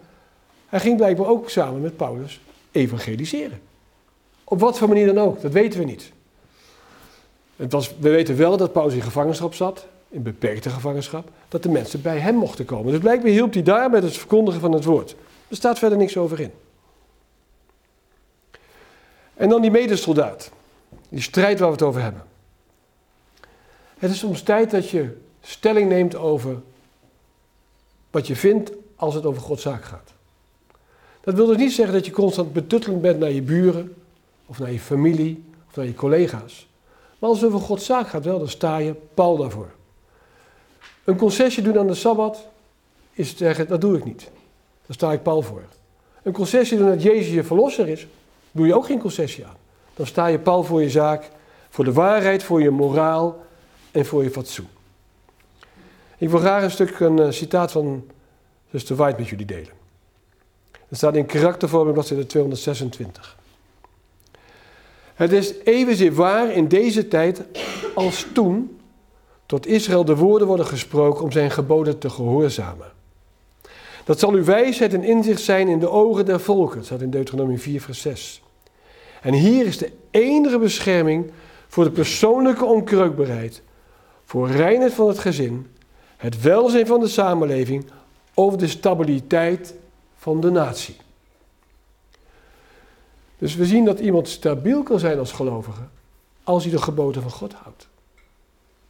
Hij 0.67 0.81
ging 0.81 0.97
blijkbaar 0.97 1.27
ook 1.27 1.51
samen 1.51 1.81
met 1.81 1.97
Paulus 1.97 2.41
evangeliseren. 2.73 3.61
Op 4.45 4.61
wat 4.61 4.79
voor 4.79 4.89
manier 4.89 5.07
dan 5.07 5.19
ook, 5.19 5.41
dat 5.41 5.53
weten 5.53 5.79
we 5.79 5.85
niet. 5.85 6.13
Het 7.57 7.73
was, 7.73 7.95
we 7.99 8.11
weten 8.11 8.37
wel 8.37 8.57
dat 8.57 8.73
Paulus 8.73 8.95
in 8.95 9.03
gevangenschap 9.03 9.55
zat, 9.55 9.87
in 10.09 10.23
beperkte 10.23 10.71
gevangenschap, 10.71 11.31
dat 11.49 11.63
de 11.63 11.69
mensen 11.69 12.03
bij 12.03 12.19
hem 12.19 12.35
mochten 12.35 12.65
komen. 12.65 12.93
Dus 12.93 13.01
blijkbaar 13.01 13.31
hielp 13.31 13.53
hij 13.53 13.63
daar 13.63 13.91
met 13.91 14.03
het 14.03 14.17
verkondigen 14.17 14.61
van 14.61 14.73
het 14.73 14.85
woord. 14.85 15.15
Er 15.49 15.57
staat 15.57 15.79
verder 15.79 15.99
niks 15.99 16.17
over 16.17 16.41
in. 16.41 16.53
En 19.35 19.49
dan 19.49 19.63
die 19.63 19.71
medesoldaat, 19.71 20.51
die 21.09 21.21
strijd 21.21 21.59
waar 21.59 21.69
we 21.69 21.75
het 21.75 21.83
over 21.83 22.03
hebben. 22.03 22.23
Het 23.99 24.11
is 24.11 24.19
soms 24.19 24.43
tijd 24.43 24.71
dat 24.71 24.91
je 24.91 25.17
stelling 25.41 25.89
neemt 25.89 26.17
over 26.17 26.61
wat 28.11 28.27
je 28.27 28.37
vindt 28.37 28.73
als 28.97 29.15
het 29.15 29.27
over 29.27 29.43
Gods 29.43 29.63
zaak 29.63 29.85
gaat. 29.85 30.13
Dat 31.23 31.35
wil 31.35 31.47
dus 31.47 31.57
niet 31.57 31.73
zeggen 31.73 31.95
dat 31.95 32.07
je 32.07 32.13
constant 32.13 32.53
betuttelend 32.53 33.03
bent 33.03 33.19
naar 33.19 33.31
je 33.31 33.43
buren, 33.43 33.95
of 34.47 34.59
naar 34.59 34.73
je 34.73 34.81
familie, 34.81 35.45
of 35.69 35.77
naar 35.77 35.87
je 35.87 35.95
collega's. 35.95 36.67
Maar 37.19 37.31
als 37.31 37.41
het 37.41 37.49
over 37.49 37.67
Gods 37.67 37.85
zaak 37.85 38.09
gaat 38.09 38.25
wel, 38.25 38.39
dan 38.39 38.49
sta 38.49 38.77
je 38.77 38.95
pal 39.15 39.37
daarvoor. 39.37 39.71
Een 41.05 41.17
concessie 41.17 41.63
doen 41.63 41.79
aan 41.79 41.87
de 41.87 41.95
Sabbat 41.95 42.47
is 43.13 43.37
zeggen, 43.37 43.69
dat 43.69 43.81
doe 43.81 43.97
ik 43.97 44.05
niet. 44.05 44.23
Daar 44.87 44.97
sta 44.97 45.13
ik 45.13 45.23
pal 45.23 45.43
voor. 45.43 45.63
Een 46.23 46.33
concessie 46.33 46.79
doen 46.79 46.89
dat 46.89 47.03
Jezus 47.03 47.33
je 47.33 47.45
verlosser 47.45 47.89
is, 47.89 48.07
doe 48.51 48.67
je 48.67 48.75
ook 48.75 48.87
geen 48.87 48.99
concessie 48.99 49.47
aan. 49.47 49.57
Dan 49.95 50.07
sta 50.07 50.27
je 50.27 50.39
pal 50.39 50.65
voor 50.65 50.83
je 50.83 50.91
zaak, 50.91 51.31
voor 51.69 51.85
de 51.85 51.93
waarheid, 51.93 52.43
voor 52.43 52.63
je 52.63 52.71
moraal 52.71 53.45
en 53.91 54.07
voor 54.07 54.23
je 54.23 54.31
fatsoen. 54.31 54.69
Ik 56.19 56.31
wil 56.31 56.39
graag 56.39 56.63
een 56.63 56.71
stuk 56.71 57.01
een 57.01 57.19
uh, 57.19 57.31
citaat 57.31 57.73
van 57.73 58.05
Zuster 58.71 58.97
White 58.97 59.19
met 59.19 59.29
jullie 59.29 59.47
delen. 59.47 59.82
Dat 60.93 61.01
staat 61.01 61.17
in 61.17 61.27
karaktervorming 61.27 61.95
bladzijde 61.95 62.27
226. 62.27 63.39
Het 65.15 65.33
is 65.33 65.55
evenzeer 65.65 66.15
waar 66.15 66.51
in 66.51 66.69
deze 66.69 67.09
tijd 67.09 67.43
als 67.95 68.27
toen 68.33 68.81
tot 69.47 69.67
Israël 69.67 70.05
de 70.05 70.17
woorden 70.17 70.47
worden 70.47 70.67
gesproken 70.67 71.25
om 71.25 71.33
zijn 71.33 71.51
geboden 71.51 71.99
te 71.99 72.11
gehoorzamen. 72.11 72.93
Dat 74.05 74.19
zal 74.19 74.33
uw 74.33 74.45
wijsheid 74.45 74.95
en 74.95 75.05
inzicht 75.05 75.43
zijn 75.43 75.69
in 75.69 75.79
de 75.79 75.89
ogen 75.89 76.25
der 76.25 76.41
volken. 76.41 76.77
Dat 76.77 76.85
staat 76.85 77.01
in 77.01 77.11
Deuteronomie 77.11 77.59
4, 77.59 77.81
vers 77.81 78.01
6. 78.01 78.43
En 79.23 79.33
hier 79.33 79.67
is 79.67 79.79
de 79.79 79.93
enige 80.11 80.59
bescherming 80.59 81.31
voor 81.69 81.85
de 81.85 81.91
persoonlijke 81.91 82.65
onkreukbaarheid, 82.65 83.63
voor 84.25 84.51
reinheid 84.51 84.93
van 84.93 85.09
het 85.09 85.19
gezin, 85.19 85.67
het 86.17 86.41
welzijn 86.41 86.87
van 86.87 87.01
de 87.01 87.09
samenleving 87.09 87.85
of 88.35 88.57
de 88.57 88.69
stabiliteit 88.69 89.75
van 90.23 90.41
de 90.41 90.51
natie. 90.51 90.97
Dus 93.39 93.55
we 93.55 93.67
zien 93.67 93.85
dat 93.85 94.01
iemand 94.01 94.29
stabiel 94.29 94.83
kan 94.83 94.99
zijn 94.99 95.19
als 95.19 95.33
gelovige 95.33 95.81
als 96.45 96.63
hij 96.63 96.73
de 96.73 96.83
geboden 96.83 97.23
van 97.23 97.31
God 97.31 97.53
houdt. 97.53 97.89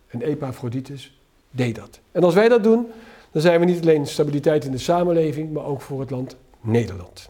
En 0.06 0.22
Epaphroditus 0.22 1.18
deed 1.50 1.74
dat. 1.74 2.00
En 2.12 2.24
als 2.24 2.34
wij 2.34 2.48
dat 2.48 2.62
doen, 2.62 2.86
dan 3.30 3.42
zijn 3.42 3.60
we 3.60 3.66
niet 3.66 3.80
alleen 3.80 4.06
stabiliteit 4.06 4.64
in 4.64 4.70
de 4.70 4.78
samenleving, 4.78 5.52
maar 5.52 5.64
ook 5.64 5.80
voor 5.80 6.00
het 6.00 6.10
land 6.10 6.36
Nederland. 6.60 7.28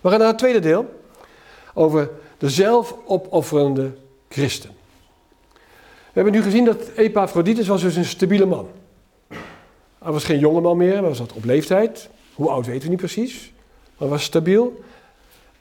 We 0.00 0.08
gaan 0.08 0.18
naar 0.18 0.28
het 0.28 0.38
tweede 0.38 0.60
deel 0.60 1.00
over 1.74 2.10
de 2.38 2.50
zelfopofferende 2.50 3.92
christen. 4.28 4.70
We 5.82 6.12
hebben 6.12 6.32
nu 6.32 6.42
gezien 6.42 6.64
dat 6.64 6.88
Epaphroditus 6.96 7.66
was 7.66 7.82
dus 7.82 7.96
een 7.96 8.04
stabiele 8.04 8.46
man. 8.46 8.68
Hij 9.98 10.12
was 10.12 10.24
geen 10.24 10.38
jonge 10.38 10.60
man 10.60 10.76
meer, 10.76 10.92
hij 10.92 11.02
was 11.02 11.20
op 11.20 11.44
leeftijd. 11.44 12.10
Hoe 12.34 12.48
oud 12.48 12.66
weten 12.66 12.82
we 12.82 12.88
niet 12.88 12.98
precies, 12.98 13.52
maar 13.98 14.08
was 14.08 14.22
stabiel. 14.22 14.84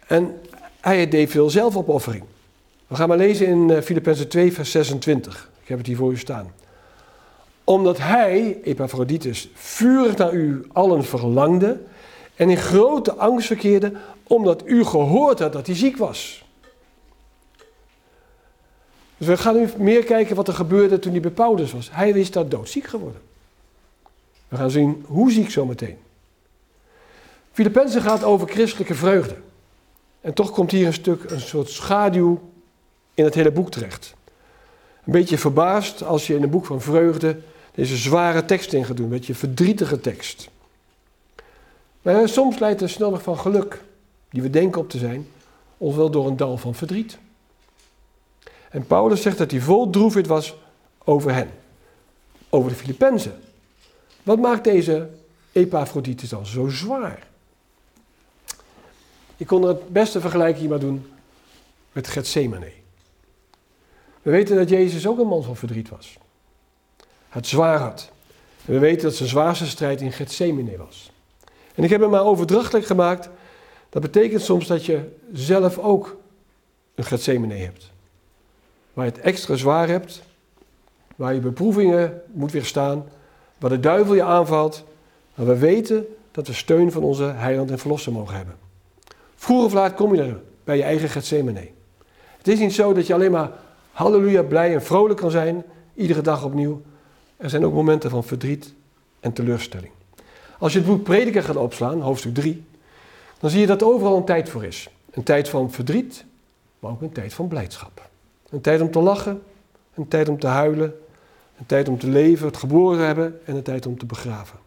En 0.08 0.42
hij 0.80 1.08
deed 1.08 1.32
veel 1.32 1.50
zelfopoffering. 1.50 2.24
We 2.88 2.96
gaan 2.96 3.08
maar 3.08 3.18
lezen 3.18 3.48
in 3.48 3.70
eh, 3.70 3.82
Filippenzen 3.82 4.28
2, 4.28 4.54
vers 4.54 4.72
26. 4.72 5.50
Ik 5.62 5.68
heb 5.68 5.78
het 5.78 5.88
hier 5.88 5.96
voor 5.96 6.12
u 6.12 6.18
staan. 6.18 6.54
Omdat 7.64 7.98
hij, 7.98 8.60
Epaphroditus, 8.64 9.50
vurig 9.54 10.18
naar 10.18 10.34
u 10.34 10.66
allen 10.74 11.06
verlangde 11.06 11.80
en 12.36 12.50
in 12.50 12.58
grote 12.58 13.14
angst 13.14 13.48
verkeerde, 13.48 13.92
omdat 14.24 14.62
u 14.66 14.84
gehoord 14.84 15.40
had 15.40 15.54
dat 15.54 15.68
hij 15.68 15.76
ziek 15.76 15.98
was. 15.98 16.44
Dus 19.18 19.28
we 19.28 19.38
gaan 19.38 19.56
nu 19.56 19.70
meer 19.78 20.04
kijken 20.04 20.36
wat 20.36 20.48
er 20.48 20.54
gebeurde 20.54 21.00
toen 21.00 21.12
hij 21.12 21.22
bij 21.22 21.32
Paulus 21.32 21.72
was. 21.72 21.90
Hij 21.92 22.10
is 22.10 22.32
daar 22.32 22.50
doodziek 22.50 22.86
geworden. 22.86 23.22
We 24.48 24.58
gaan 24.58 24.72
zien 24.72 25.06
hoe 25.08 25.32
ziek 25.32 25.52
zometeen. 25.52 25.98
Filippenzen 27.60 28.02
gaat 28.02 28.24
over 28.24 28.48
christelijke 28.48 28.96
vreugde. 28.96 29.36
En 30.22 30.34
toch 30.34 30.52
komt 30.52 30.72
hier 30.72 30.88
een 30.88 30.94
stuk, 30.94 31.32
een 31.32 31.40
soort 31.42 31.70
schaduw 31.70 32.42
in 33.14 33.24
het 33.24 33.34
hele 33.34 33.52
boek 33.52 33.72
terecht. 33.72 34.14
Een 35.06 35.12
beetje 35.12 35.38
verbaasd 35.38 36.04
als 36.04 36.28
je 36.28 36.36
in 36.36 36.44
een 36.44 36.50
boek 36.50 36.66
van 36.66 36.82
vreugde 36.82 37.40
deze 37.74 37.98
zware 37.98 38.46
tekst 38.46 38.74
in 38.74 38.86
gaat 38.86 38.96
doen, 38.98 39.06
een 39.06 39.12
beetje 39.12 39.36
verdrietige 39.36 40.02
tekst. 40.02 40.50
Maar 42.02 42.30
soms 42.30 42.60
leidt 42.60 42.80
de 42.80 42.88
snelweg 42.88 43.22
van 43.22 43.38
geluk, 43.38 43.82
die 44.30 44.42
we 44.42 44.50
denken 44.50 44.82
op 44.82 44.90
te 44.90 44.98
zijn, 44.98 45.28
ons 45.78 45.96
wel 45.96 46.10
door 46.10 46.28
een 46.28 46.38
dal 46.38 46.58
van 46.58 46.76
verdriet. 46.76 47.18
En 48.70 48.88
Paulus 48.88 49.22
zegt 49.22 49.38
dat 49.38 49.52
hij 49.52 49.60
vol 49.60 49.90
droefheid 49.90 50.28
was 50.28 50.56
over 51.04 51.34
hen, 51.34 51.50
over 52.50 52.70
de 52.70 52.76
Filippenzen. 52.76 53.40
Wat 54.24 54.40
maakt 54.40 54.64
deze 54.64 55.10
Epaphroditus 55.52 56.30
dan 56.30 56.46
zo 56.46 56.68
zwaar? 56.68 57.28
Je 59.40 59.46
kon 59.46 59.62
er 59.62 59.68
het 59.68 59.90
beste 59.90 60.22
vergelijking 60.22 60.70
maar 60.70 60.80
doen 60.80 61.12
met 61.92 62.08
Gethsemane. 62.08 62.72
We 64.22 64.32
weten 64.32 64.56
dat 64.56 64.70
Jezus 64.70 65.08
ook 65.08 65.20
een 65.20 65.28
man 65.28 65.44
van 65.44 65.56
verdriet 65.56 65.90
was. 65.90 66.18
Het 67.30 67.48
zwaar 67.48 67.80
had. 67.80 68.12
En 68.66 68.74
we 68.74 68.80
weten 68.80 69.04
dat 69.04 69.16
zijn 69.16 69.30
zwaarste 69.30 69.66
strijd 69.66 70.02
in 70.02 70.12
Gethsemane 70.12 70.78
was. 70.78 71.12
En 71.76 71.84
ik 71.84 71.90
heb 71.90 72.02
hem 72.02 72.10
maar 72.10 72.26
overdrachtelijk 72.26 72.86
gemaakt. 72.86 73.30
Dat 73.90 74.02
betekent 74.02 74.42
soms 74.42 74.68
dat 74.68 74.86
je 74.86 75.16
zelf 75.34 75.78
ook 75.78 76.18
een 76.96 77.04
Gethsemane 77.04 77.56
hebt. 77.56 77.92
Waar 78.94 79.06
je 79.06 79.12
het 79.12 79.22
extra 79.22 79.56
zwaar 79.56 79.88
hebt. 79.88 80.22
Waar 81.16 81.34
je 81.34 81.40
beproevingen 81.40 82.22
moet 82.32 82.52
weerstaan. 82.52 83.10
Waar 83.58 83.70
de 83.70 83.80
duivel 83.80 84.16
je 84.16 84.24
aanvalt. 84.24 84.84
Maar 85.36 85.46
we 85.46 85.58
weten 85.58 86.06
dat 86.32 86.48
we 86.48 86.54
steun 86.54 86.92
van 86.92 87.04
onze 87.04 87.24
heiland 87.24 87.72
en 87.72 87.80
verlosser 87.80 88.12
mogen 88.12 88.36
hebben. 88.36 88.69
Vroeg 89.40 89.64
of 89.64 89.74
laat 89.74 89.94
kom 89.94 90.16
je 90.16 90.22
er 90.22 90.42
bij 90.64 90.78
je 90.78 90.84
eigen 90.84 91.10
Gethsemane. 91.10 91.68
Het 92.38 92.48
is 92.48 92.60
niet 92.60 92.74
zo 92.74 92.94
dat 92.94 93.08
je 93.08 93.14
alleen 93.14 93.32
maar 93.32 93.52
halleluja 93.92 94.44
blij 94.44 94.74
en 94.74 94.84
vrolijk 94.84 95.20
kan 95.20 95.32
zijn, 95.32 95.64
iedere 95.94 96.22
dag 96.22 96.44
opnieuw. 96.44 96.82
Er 97.38 97.50
zijn 97.50 97.66
ook 97.66 97.74
momenten 97.74 98.10
van 98.10 98.24
verdriet 98.24 98.74
en 99.20 99.34
teleurstelling. 99.34 99.92
Als 100.60 100.74
je 100.74 100.80
het 100.80 100.88
boek 100.88 101.04
Prediker 101.04 101.44
gaat 101.44 101.56
opslaan, 101.56 102.02
hoofdstuk 102.02 102.34
3, 102.34 102.64
dan 103.40 103.50
zie 103.50 103.60
je 103.60 103.68
dat 103.68 103.82
er 103.82 103.88
overal 103.88 104.18
een 104.18 104.26
tijd 104.26 104.50
voor 104.50 104.64
is. 104.64 104.90
Een 105.12 105.24
tijd 105.24 105.50
van 105.50 105.72
verdriet, 105.72 106.26
maar 106.80 106.92
ook 106.92 107.02
een 107.02 107.12
tijd 107.12 107.34
van 107.34 107.48
blijdschap. 107.48 108.10
Een 108.50 108.62
tijd 108.62 108.82
om 108.82 108.92
te 108.92 109.00
lachen, 109.00 109.42
een 109.94 110.08
tijd 110.08 110.30
om 110.30 110.40
te 110.40 110.48
huilen, 110.48 110.94
een 111.58 111.66
tijd 111.66 111.88
om 111.90 111.98
te 111.98 112.08
leven, 112.08 112.48
het 112.48 112.58
geboren 112.58 113.06
hebben 113.06 113.40
en 113.46 113.56
een 113.56 113.64
tijd 113.64 113.86
om 113.86 113.98
te 113.98 114.06
begraven. 114.06 114.60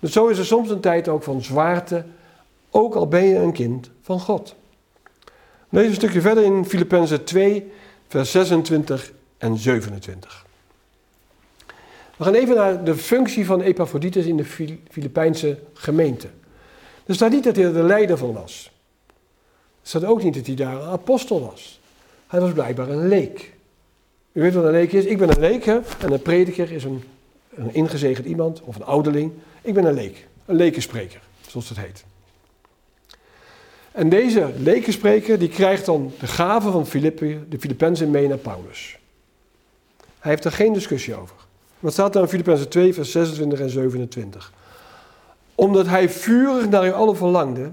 Dus 0.00 0.12
zo 0.12 0.26
is 0.26 0.38
er 0.38 0.46
soms 0.46 0.70
een 0.70 0.80
tijd 0.80 1.08
ook 1.08 1.22
van 1.22 1.42
zwaarte 1.42 2.04
ook 2.76 2.94
al 2.94 3.08
ben 3.08 3.24
je 3.24 3.36
een 3.36 3.52
kind 3.52 3.90
van 4.02 4.20
God. 4.20 4.54
Lees 5.68 5.86
een 5.86 5.94
stukje 5.94 6.20
verder 6.20 6.44
in 6.44 6.64
Filippenzen 6.64 7.24
2, 7.24 7.72
vers 8.08 8.30
26 8.30 9.12
en 9.38 9.56
27. 9.56 10.46
We 12.16 12.24
gaan 12.24 12.34
even 12.34 12.54
naar 12.54 12.84
de 12.84 12.96
functie 12.96 13.46
van 13.46 13.60
Epaphroditus 13.60 14.26
in 14.26 14.36
de 14.36 14.44
Filipijnse 14.90 15.58
gemeente. 15.72 16.28
Er 17.06 17.14
staat 17.14 17.30
niet 17.30 17.44
dat 17.44 17.56
hij 17.56 17.64
er 17.64 17.72
de 17.72 17.82
leider 17.82 18.18
van 18.18 18.32
was. 18.32 18.70
Er 19.82 19.88
staat 19.88 20.04
ook 20.04 20.22
niet 20.22 20.34
dat 20.34 20.46
hij 20.46 20.54
daar 20.54 20.82
een 20.82 20.88
apostel 20.88 21.40
was. 21.40 21.80
Hij 22.26 22.40
was 22.40 22.52
blijkbaar 22.52 22.88
een 22.88 23.08
leek. 23.08 23.52
U 24.32 24.40
weet 24.40 24.54
wat 24.54 24.64
een 24.64 24.70
leek 24.70 24.92
is? 24.92 25.04
Ik 25.04 25.18
ben 25.18 25.28
een 25.28 25.40
leek, 25.40 25.64
hè? 25.64 25.78
En 26.00 26.12
een 26.12 26.22
prediker 26.22 26.72
is 26.72 26.84
een, 26.84 27.02
een 27.54 27.74
ingezegend 27.74 28.26
iemand 28.26 28.60
of 28.60 28.76
een 28.76 28.84
ouderling. 28.84 29.32
Ik 29.62 29.74
ben 29.74 29.84
een 29.84 29.94
leek. 29.94 30.26
Een 30.44 30.56
lekenspreker, 30.56 31.20
zoals 31.48 31.68
het 31.68 31.78
heet. 31.78 32.04
En 33.96 34.08
deze 34.08 34.52
lekenspreker 34.58 35.38
die 35.38 35.48
krijgt 35.48 35.86
dan 35.86 36.12
de 36.18 36.26
gave 36.26 36.70
van 36.70 36.86
Filippi, 36.86 37.44
de 37.48 37.58
Filippenzen 37.58 38.10
mee 38.10 38.28
naar 38.28 38.38
Paulus. 38.38 38.98
Hij 40.18 40.30
heeft 40.30 40.44
er 40.44 40.52
geen 40.52 40.72
discussie 40.72 41.14
over. 41.14 41.36
Wat 41.80 41.92
staat 41.92 42.14
er 42.14 42.22
in 42.22 42.28
Filippenzen 42.28 42.68
2, 42.68 42.94
vers 42.94 43.10
26 43.10 43.60
en 43.60 43.70
27? 43.70 44.52
Omdat 45.54 45.86
hij 45.86 46.08
vurig 46.08 46.68
naar 46.68 46.86
u 46.86 46.92
allen 46.92 47.16
verlangde 47.16 47.72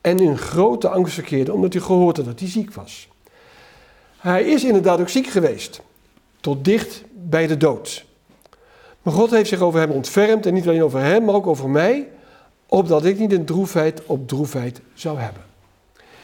en 0.00 0.18
in 0.18 0.38
grote 0.38 0.88
angst 0.88 1.14
verkeerde, 1.14 1.52
omdat 1.52 1.72
hij 1.72 1.82
gehoord 1.82 2.16
had 2.16 2.26
dat 2.26 2.40
hij 2.40 2.48
ziek 2.48 2.74
was. 2.74 3.08
Hij 4.18 4.44
is 4.44 4.64
inderdaad 4.64 5.00
ook 5.00 5.08
ziek 5.08 5.26
geweest, 5.26 5.80
tot 6.40 6.64
dicht 6.64 7.02
bij 7.12 7.46
de 7.46 7.56
dood. 7.56 8.04
Maar 9.02 9.14
God 9.14 9.30
heeft 9.30 9.48
zich 9.48 9.60
over 9.60 9.80
hem 9.80 9.90
ontfermd 9.90 10.46
en 10.46 10.54
niet 10.54 10.66
alleen 10.68 10.82
over 10.82 11.00
hem, 11.00 11.24
maar 11.24 11.34
ook 11.34 11.46
over 11.46 11.68
mij, 11.68 12.08
opdat 12.68 13.04
ik 13.04 13.18
niet 13.18 13.32
een 13.32 13.44
droefheid 13.44 14.06
op 14.06 14.28
droefheid 14.28 14.80
zou 14.94 15.18
hebben. 15.18 15.42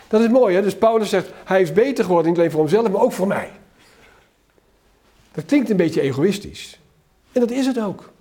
Dat 0.09 0.21
is 0.21 0.29
mooi, 0.29 0.55
hè? 0.55 0.63
Dus 0.63 0.77
Paulus 0.77 1.09
zegt, 1.09 1.31
hij 1.45 1.61
is 1.61 1.73
beter 1.73 2.05
geworden, 2.05 2.31
niet 2.31 2.39
alleen 2.39 2.51
voor 2.51 2.61
hemzelf, 2.61 2.91
maar 2.91 3.01
ook 3.01 3.13
voor 3.13 3.27
mij. 3.27 3.51
Dat 5.33 5.45
klinkt 5.45 5.71
een 5.71 5.77
beetje 5.77 6.01
egoïstisch. 6.01 6.81
En 7.33 7.41
dat 7.41 7.51
is 7.51 7.67
het 7.67 7.81
ook. 7.81 8.13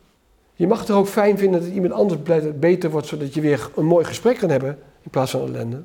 Je 0.55 0.67
mag 0.67 0.79
het 0.79 0.89
er 0.89 0.95
ook 0.95 1.07
fijn 1.07 1.37
vinden 1.37 1.61
dat 1.61 1.69
iemand 1.69 1.93
anders 1.93 2.21
beter 2.55 2.89
wordt, 2.89 3.07
zodat 3.07 3.33
je 3.33 3.41
weer 3.41 3.69
een 3.75 3.85
mooi 3.85 4.05
gesprek 4.05 4.37
kan 4.37 4.49
hebben 4.49 4.79
in 5.01 5.09
plaats 5.09 5.31
van 5.31 5.41
ellende. 5.41 5.83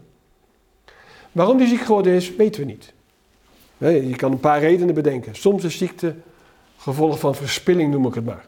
Waarom 1.33 1.57
die 1.57 1.67
ziek 1.67 1.81
geworden 1.81 2.13
is, 2.13 2.37
weten 2.37 2.61
we 2.61 2.67
niet. 2.67 2.93
Je 3.79 4.17
kan 4.17 4.33
een 4.33 4.41
paar 4.41 4.61
redenen 4.61 4.95
bedenken. 4.95 5.35
Soms 5.35 5.65
is 5.65 5.79
ziekte 5.79 6.15
gevolg 6.77 7.19
van 7.19 7.35
verspilling, 7.35 7.93
noem 7.93 8.07
ik 8.07 8.15
het 8.15 8.25
maar. 8.25 8.47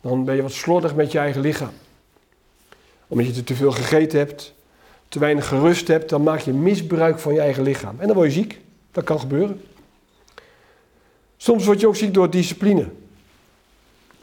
Dan 0.00 0.24
ben 0.24 0.36
je 0.36 0.42
wat 0.42 0.52
slordig 0.52 0.94
met 0.94 1.12
je 1.12 1.18
eigen 1.18 1.40
lichaam. 1.40 1.72
Omdat 3.08 3.36
je 3.36 3.44
te 3.44 3.54
veel 3.54 3.72
gegeten 3.72 4.18
hebt, 4.18 4.54
te 5.08 5.18
weinig 5.18 5.48
gerust 5.48 5.88
hebt, 5.88 6.08
dan 6.08 6.22
maak 6.22 6.40
je 6.40 6.52
misbruik 6.52 7.18
van 7.18 7.34
je 7.34 7.40
eigen 7.40 7.62
lichaam. 7.62 8.00
En 8.00 8.06
dan 8.06 8.16
word 8.16 8.32
je 8.32 8.40
ziek. 8.40 8.60
Dat 8.90 9.04
kan 9.04 9.20
gebeuren. 9.20 9.60
Soms 11.36 11.64
word 11.64 11.80
je 11.80 11.86
ook 11.86 11.96
ziek 11.96 12.14
door 12.14 12.30
discipline. 12.30 12.88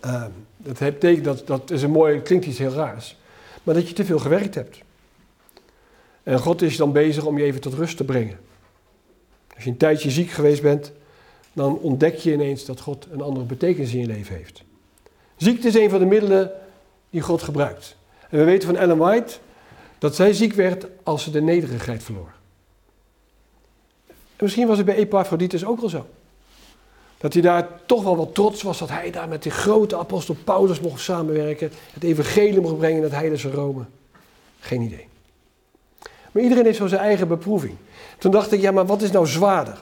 Uh, 0.06 0.26
dat 0.58 0.80
betekent 0.80 1.26
dat, 1.26 1.48
dat 1.48 1.72
is 1.72 1.82
een 1.82 1.92
mooi, 1.92 2.22
klinkt 2.22 2.46
iets 2.46 2.58
heel 2.58 2.72
raars, 2.72 3.18
maar 3.64 3.76
dat 3.76 3.88
je 3.88 3.94
te 3.94 4.06
veel 4.06 4.20
gewerkt 4.20 4.56
hebt. 4.56 4.78
En 6.24 6.40
God 6.40 6.62
is 6.62 6.78
dan 6.78 6.92
bezig 6.92 7.26
om 7.26 7.38
je 7.38 7.44
even 7.44 7.62
tot 7.62 7.74
rust 7.74 7.98
te 7.98 8.04
brengen. 8.04 8.40
Als 9.56 9.64
je 9.64 9.70
een 9.70 9.78
tijdje 9.78 10.12
ziek 10.12 10.32
geweest 10.32 10.62
bent, 10.62 10.92
dan 11.54 11.78
ontdek 11.78 12.16
je 12.16 12.34
ineens 12.34 12.66
dat 12.66 12.80
God 12.80 13.08
een 13.12 13.22
andere 13.22 13.46
betekenis 13.46 13.94
in 13.94 14.00
je 14.00 14.08
leven 14.08 14.36
heeft. 14.36 14.64
Ziekte 15.38 15.68
is 15.68 15.76
een 15.76 15.90
van 15.90 16.00
de 16.00 16.06
middelen 16.06 16.52
die 17.10 17.22
God 17.22 17.42
gebruikt. 17.42 17.96
En 18.34 18.40
we 18.40 18.46
weten 18.46 18.68
van 18.68 18.78
Ellen 18.78 18.98
White 18.98 19.34
dat 19.98 20.16
zij 20.16 20.34
ziek 20.34 20.54
werd 20.54 20.86
als 21.04 21.24
ze 21.24 21.32
de 21.32 21.42
nederigheid 21.42 22.04
verloor. 22.04 22.32
En 24.08 24.16
misschien 24.38 24.68
was 24.68 24.78
het 24.78 24.86
bij 24.86 24.96
Epaphroditus 24.96 25.66
ook 25.66 25.80
wel 25.80 25.90
zo. 25.90 26.06
Dat 27.18 27.34
hij 27.34 27.42
daar 27.42 27.68
toch 27.86 28.04
wel 28.04 28.18
wat 28.18 28.34
trots 28.34 28.62
was 28.62 28.80
dat 28.80 28.90
hij 28.90 29.12
daar 29.12 29.28
met 29.28 29.44
die 29.44 29.52
grote 29.52 29.98
apostel 29.98 30.36
Paulus 30.44 30.80
mocht 30.80 31.02
samenwerken. 31.02 31.72
Het 31.94 32.04
evangelie 32.04 32.62
mocht 32.62 32.78
brengen 32.78 32.98
in 32.98 33.04
het 33.04 33.12
heilige 33.12 33.52
Rome. 33.52 33.84
Geen 34.60 34.82
idee. 34.82 35.08
Maar 36.32 36.44
iedereen 36.44 36.66
heeft 36.66 36.78
zo 36.78 36.88
zijn 36.88 37.02
eigen 37.02 37.28
beproeving. 37.28 37.76
Toen 38.18 38.32
dacht 38.32 38.52
ik, 38.52 38.62
ja, 38.62 38.72
maar 38.72 38.86
wat 38.86 39.02
is 39.02 39.12
nou 39.12 39.28
zwaarder? 39.28 39.82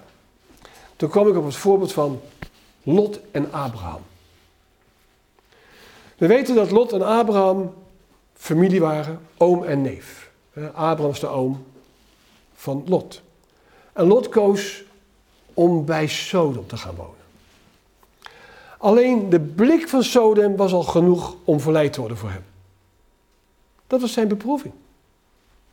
Toen 0.96 1.10
kwam 1.10 1.28
ik 1.28 1.36
op 1.36 1.46
het 1.46 1.56
voorbeeld 1.56 1.94
van 1.94 2.22
Lot 2.84 3.20
en 3.32 3.52
Abraham. 3.52 4.02
We 6.18 6.28
weten 6.28 6.56
dat 6.56 6.72
Lot 6.72 6.94
en 6.94 7.02
Abraham 7.02 7.74
familie 8.42 8.80
waren, 8.80 9.20
oom 9.38 9.64
en 9.64 9.82
neef. 9.82 10.32
Abraham 10.74 11.12
is 11.12 11.20
de 11.20 11.28
oom 11.28 11.66
van 12.54 12.84
Lot. 12.88 13.22
En 13.94 14.06
Lot 14.06 14.30
koos 14.30 14.84
om 15.54 15.86
bij 15.86 16.08
Sodom 16.08 16.68
te 16.68 16.78
gaan 16.78 16.96
wonen. 16.96 17.16
Alleen 18.78 19.30
de 19.30 19.40
blik 19.40 19.88
van 19.88 20.04
Sodom 20.04 20.56
was 20.56 20.74
al 20.74 20.84
genoeg 20.84 21.36
om 21.44 21.60
verleid 21.60 21.94
te 21.94 22.00
worden 22.00 22.18
voor 22.18 22.30
hem. 22.30 22.44
Dat 23.88 24.02
was 24.02 24.14
zijn 24.14 24.28
beproeving. 24.28 24.74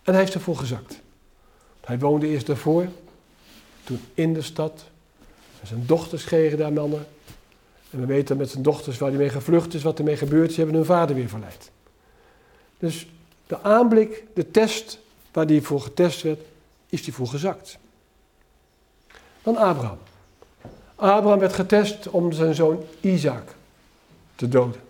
En 0.03 0.13
hij 0.13 0.23
heeft 0.23 0.35
ervoor 0.35 0.57
gezakt. 0.57 1.01
Hij 1.81 1.99
woonde 1.99 2.27
eerst 2.27 2.47
daarvoor, 2.47 2.87
toen 3.85 4.01
in 4.15 4.35
de 4.35 4.43
stad. 4.43 4.85
Zijn 5.63 5.87
dochters 5.87 6.25
kregen 6.25 6.59
daar 6.59 6.73
mannen. 6.73 7.07
En 7.91 8.01
we 8.01 8.07
weten 8.07 8.37
met 8.37 8.51
zijn 8.51 8.63
dochters 8.63 8.99
waar 8.99 9.09
hij 9.09 9.19
mee 9.19 9.29
gevlucht 9.29 9.75
is, 9.75 9.83
wat 9.83 9.99
er 9.99 10.05
mee 10.05 10.17
gebeurd 10.17 10.49
is. 10.49 10.55
Ze 10.55 10.61
hebben 10.61 10.79
hun 10.79 10.87
vader 10.87 11.17
weer 11.17 11.29
verleid. 11.29 11.71
Dus 12.79 13.07
de 13.47 13.63
aanblik, 13.63 14.25
de 14.35 14.51
test 14.51 14.99
waar 15.33 15.47
hij 15.47 15.61
voor 15.61 15.81
getest 15.81 16.23
werd, 16.23 16.41
is 16.89 17.05
hij 17.05 17.13
voor 17.13 17.27
gezakt. 17.27 17.79
Dan 19.43 19.57
Abraham. 19.57 19.99
Abraham 20.95 21.39
werd 21.39 21.53
getest 21.53 22.09
om 22.09 22.33
zijn 22.33 22.55
zoon 22.55 22.85
Isaac 23.01 23.55
te 24.35 24.49
doden. 24.49 24.81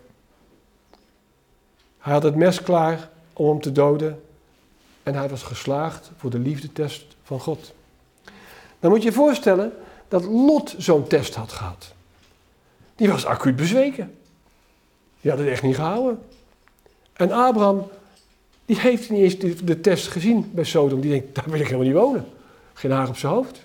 Hij 1.97 2.13
had 2.13 2.23
het 2.23 2.35
mes 2.35 2.61
klaar 2.61 3.09
om 3.33 3.47
hem 3.47 3.61
te 3.61 3.71
doden 3.71 4.23
en 5.03 5.15
hij 5.15 5.29
was 5.29 5.43
geslaagd 5.43 6.11
voor 6.17 6.29
de 6.29 6.39
liefdetest 6.39 7.05
van 7.23 7.39
God. 7.39 7.73
Dan 8.79 8.91
moet 8.91 9.01
je 9.01 9.09
je 9.09 9.15
voorstellen 9.15 9.73
dat 10.07 10.23
Lot 10.23 10.75
zo'n 10.77 11.07
test 11.07 11.35
had 11.35 11.51
gehad. 11.51 11.93
Die 12.95 13.09
was 13.09 13.25
acuut 13.25 13.55
bezweken. 13.55 14.17
Die 15.21 15.31
had 15.31 15.39
het 15.39 15.49
echt 15.49 15.63
niet 15.63 15.75
gehouden. 15.75 16.19
En 17.19 17.31
Abraham, 17.31 17.87
die 18.65 18.79
heeft 18.79 19.09
niet 19.09 19.21
eens 19.21 19.39
de, 19.39 19.63
de 19.63 19.81
test 19.81 20.07
gezien 20.07 20.51
bij 20.53 20.63
Sodom. 20.63 21.01
Die 21.01 21.11
denkt, 21.11 21.35
daar 21.35 21.45
wil 21.49 21.59
ik 21.59 21.65
helemaal 21.65 21.85
niet 21.85 21.95
wonen. 21.95 22.25
Geen 22.73 22.91
haar 22.91 23.07
op 23.07 23.17
zijn 23.17 23.33
hoofd. 23.33 23.61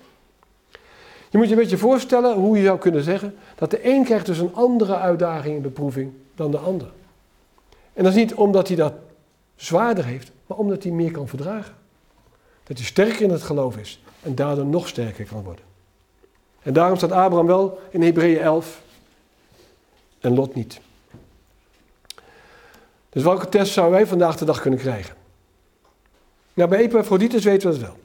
Je 1.31 1.39
moet 1.39 1.49
je 1.49 1.55
een 1.55 1.61
beetje 1.61 1.79
voorstellen 1.79 2.37
hoe 2.37 2.57
je 2.57 2.65
zou 2.65 2.79
kunnen 2.79 3.03
zeggen 3.03 3.35
dat 3.55 3.71
de 3.71 3.89
een 3.89 4.05
krijgt 4.05 4.27
dus 4.27 4.39
een 4.39 4.55
andere 4.55 4.97
uitdaging 4.97 5.57
in 5.57 5.63
beproeving 5.63 6.13
dan 6.35 6.51
de 6.51 6.59
ander. 6.59 6.91
En 7.93 8.05
dat 8.05 8.13
is 8.13 8.19
niet 8.19 8.35
omdat 8.35 8.69
hij 8.69 8.77
dat 8.77 8.93
zwaarder 9.57 10.05
heeft, 10.05 10.31
maar 10.47 10.59
omdat 10.59 10.83
hij 10.83 10.93
meer 10.93 11.11
kan 11.11 11.29
verdragen. 11.29 11.75
Dat 12.65 12.77
hij 12.77 12.87
sterker 12.87 13.23
in 13.23 13.31
het 13.31 13.43
geloof 13.43 13.77
is 13.77 14.03
en 14.23 14.35
daardoor 14.35 14.67
nog 14.67 14.89
sterker 14.89 15.25
kan 15.25 15.43
worden. 15.43 15.65
En 16.63 16.73
daarom 16.73 16.97
staat 16.97 17.13
Abraham 17.13 17.47
wel 17.47 17.81
in 17.91 18.03
Hebreeën 18.03 18.41
11 18.41 18.83
en 20.21 20.35
Lot 20.35 20.55
niet. 20.55 20.81
Dus 23.15 23.23
welke 23.23 23.49
test 23.49 23.73
zouden 23.73 23.97
wij 23.97 24.07
vandaag 24.07 24.37
de 24.37 24.45
dag 24.45 24.61
kunnen 24.61 24.79
krijgen? 24.79 25.15
Nou, 26.55 26.69
bij 26.69 26.79
Epaphroditus 26.79 27.45
weten 27.45 27.69
we 27.69 27.75
het 27.75 27.85
wel. 27.85 27.97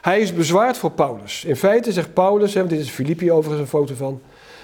Hij 0.00 0.20
is 0.20 0.34
bezwaard 0.34 0.76
voor 0.76 0.90
Paulus. 0.90 1.44
In 1.44 1.56
feite 1.56 1.92
zegt 1.92 2.14
Paulus, 2.14 2.52
dit 2.52 2.72
is 2.72 2.90
Filippi 2.90 3.32
overigens 3.32 3.60
een 3.60 3.78
foto 3.78 3.94
van, 3.94 4.20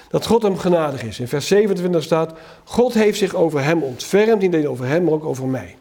dat 0.09 0.27
God 0.27 0.43
hem 0.43 0.59
genadig 0.59 1.03
is. 1.03 1.21
In 1.21 1.29
vers 1.29 1.47
27 1.47 2.03
staat, 2.03 2.39
God 2.65 2.95
heeft 2.95 3.19
zich 3.19 3.35
over 3.35 3.65
hem 3.65 3.83
ontfermd, 3.83 4.41
niet 4.41 4.55
alleen 4.55 4.69
over 4.69 4.87
hem, 4.87 5.05
maar 5.05 5.13
ook 5.13 5.25
over 5.25 5.47
mij. 5.47 5.77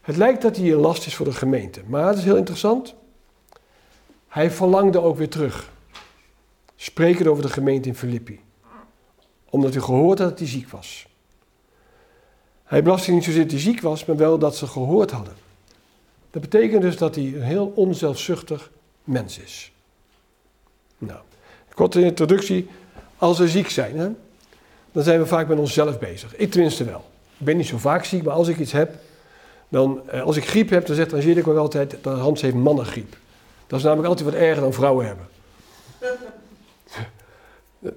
Het 0.00 0.16
lijkt 0.16 0.42
dat 0.42 0.56
hij 0.56 0.72
een 0.72 0.78
last 0.78 1.06
is 1.06 1.14
voor 1.14 1.26
de 1.26 1.32
gemeente, 1.32 1.80
maar 1.86 2.06
het 2.06 2.18
is 2.18 2.24
heel 2.24 2.36
interessant. 2.36 2.94
Hij 4.28 4.50
verlangde 4.50 5.00
ook 5.00 5.16
weer 5.16 5.28
terug. 5.28 5.70
Spreken 6.76 7.26
over 7.26 7.42
de 7.42 7.50
gemeente 7.50 7.88
in 7.88 7.94
Filippi. 7.94 8.40
Omdat 9.50 9.72
hij 9.74 9.82
gehoord 9.82 10.18
had 10.18 10.28
dat 10.28 10.38
hij 10.38 10.48
ziek 10.48 10.68
was. 10.68 11.09
Hij 12.70 12.82
belastte 12.82 13.12
niet 13.12 13.24
zozeer 13.24 13.42
dat 13.42 13.50
hij 13.50 13.60
ziek 13.60 13.80
was, 13.80 14.04
maar 14.04 14.16
wel 14.16 14.38
dat 14.38 14.56
ze 14.56 14.66
gehoord 14.66 15.10
hadden. 15.10 15.34
Dat 16.30 16.42
betekent 16.42 16.82
dus 16.82 16.96
dat 16.96 17.14
hij 17.14 17.24
een 17.24 17.42
heel 17.42 17.72
onzelfzuchtig 17.74 18.70
mens 19.04 19.38
is. 19.38 19.72
Nou, 20.98 21.20
korte 21.74 22.02
introductie. 22.02 22.68
Als 23.16 23.38
we 23.38 23.48
ziek 23.48 23.70
zijn, 23.70 23.98
hè, 23.98 24.08
dan 24.92 25.02
zijn 25.02 25.18
we 25.18 25.26
vaak 25.26 25.48
met 25.48 25.58
onszelf 25.58 25.98
bezig. 25.98 26.36
Ik 26.36 26.50
tenminste 26.50 26.84
wel. 26.84 27.04
Ik 27.38 27.44
ben 27.44 27.56
niet 27.56 27.66
zo 27.66 27.78
vaak 27.78 28.04
ziek, 28.04 28.22
maar 28.22 28.34
als 28.34 28.48
ik 28.48 28.58
iets 28.58 28.72
heb, 28.72 28.94
dan, 29.68 30.00
eh, 30.08 30.22
als 30.22 30.36
ik 30.36 30.48
griep 30.48 30.70
heb, 30.70 30.86
dan 30.86 30.96
zegt 30.96 31.12
Angelique 31.12 31.50
ook 31.50 31.56
altijd, 31.56 31.96
Hans 32.04 32.40
heeft 32.40 32.54
mannengriep. 32.54 33.16
Dat 33.66 33.78
is 33.78 33.84
namelijk 33.84 34.08
altijd 34.08 34.30
wat 34.30 34.40
erger 34.40 34.62
dan 34.62 34.72
vrouwen 34.72 35.06
hebben. 35.06 35.26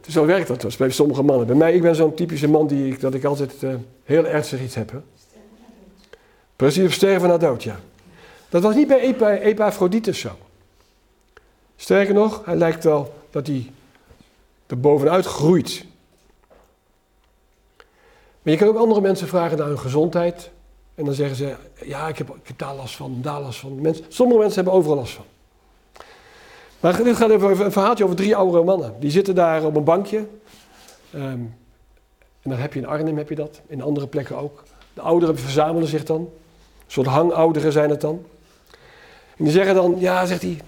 Zo 0.09 0.25
werkt 0.25 0.47
dat 0.47 0.61
dus 0.61 0.77
bij 0.77 0.89
sommige 0.89 1.23
mannen. 1.23 1.47
Bij 1.47 1.55
mij, 1.55 1.73
ik 1.73 1.81
ben 1.81 1.95
zo'n 1.95 2.13
typische 2.13 2.47
man 2.47 2.67
die, 2.67 2.97
dat 2.97 3.13
ik 3.13 3.23
altijd 3.23 3.61
uh, 3.61 3.75
heel 4.03 4.25
ernstig 4.25 4.61
iets 4.61 4.75
heb. 4.75 4.91
Hè? 4.91 4.97
Precies, 6.55 6.93
sterven 6.93 7.29
na 7.29 7.37
dood, 7.37 7.63
ja. 7.63 7.79
Dat 8.49 8.61
was 8.61 8.75
niet 8.75 8.87
bij 8.87 9.41
Epaphroditus 9.41 10.19
zo. 10.19 10.29
Sterker 11.75 12.13
nog, 12.13 12.45
hij 12.45 12.55
lijkt 12.55 12.83
wel 12.83 13.13
dat 13.29 13.47
hij 13.47 13.71
er 14.67 14.79
bovenuit 14.79 15.25
groeit. 15.25 15.85
Maar 18.41 18.53
je 18.53 18.59
kan 18.59 18.67
ook 18.67 18.77
andere 18.77 19.01
mensen 19.01 19.27
vragen 19.27 19.57
naar 19.57 19.67
hun 19.67 19.79
gezondheid. 19.79 20.49
En 20.95 21.05
dan 21.05 21.13
zeggen 21.13 21.35
ze, 21.35 21.55
ja, 21.85 22.07
ik 22.07 22.17
heb, 22.17 22.29
ik 22.29 22.47
heb 22.47 22.57
daar 22.57 22.75
last 22.75 22.95
van, 22.95 23.19
daar 23.21 23.41
last 23.41 23.59
van. 23.59 23.81
Mensen, 23.81 24.05
sommige 24.09 24.39
mensen 24.39 24.55
hebben 24.55 24.73
overal 24.73 24.97
last 24.97 25.13
van. 25.13 25.25
Maar 26.83 27.03
dit 27.03 27.15
gaat 27.15 27.29
even 27.29 27.65
een 27.65 27.71
verhaaltje 27.71 28.03
over 28.03 28.15
drie 28.15 28.35
oudere 28.35 28.63
mannen. 28.63 28.93
Die 28.99 29.11
zitten 29.11 29.35
daar 29.35 29.65
op 29.65 29.75
een 29.75 29.83
bankje. 29.83 30.27
Ehm, 31.13 31.23
en 32.41 32.49
dan 32.49 32.57
heb 32.57 32.73
je 32.73 32.79
in 32.79 32.85
Arnhem 32.85 33.17
heb 33.17 33.29
je 33.29 33.35
dat, 33.35 33.61
in 33.67 33.81
andere 33.81 34.07
plekken 34.07 34.37
ook. 34.37 34.63
De 34.93 35.01
ouderen 35.01 35.37
verzamelen 35.39 35.87
zich 35.87 36.03
dan. 36.03 36.19
Een 36.19 36.29
soort 36.87 37.07
hangouderen 37.07 37.71
zijn 37.71 37.89
het 37.89 38.01
dan. 38.01 38.25
En 39.37 39.43
die 39.43 39.53
zeggen 39.53 39.75
dan, 39.75 39.95
ja, 39.99 40.25
zegt 40.25 40.41
hij, 40.41 40.61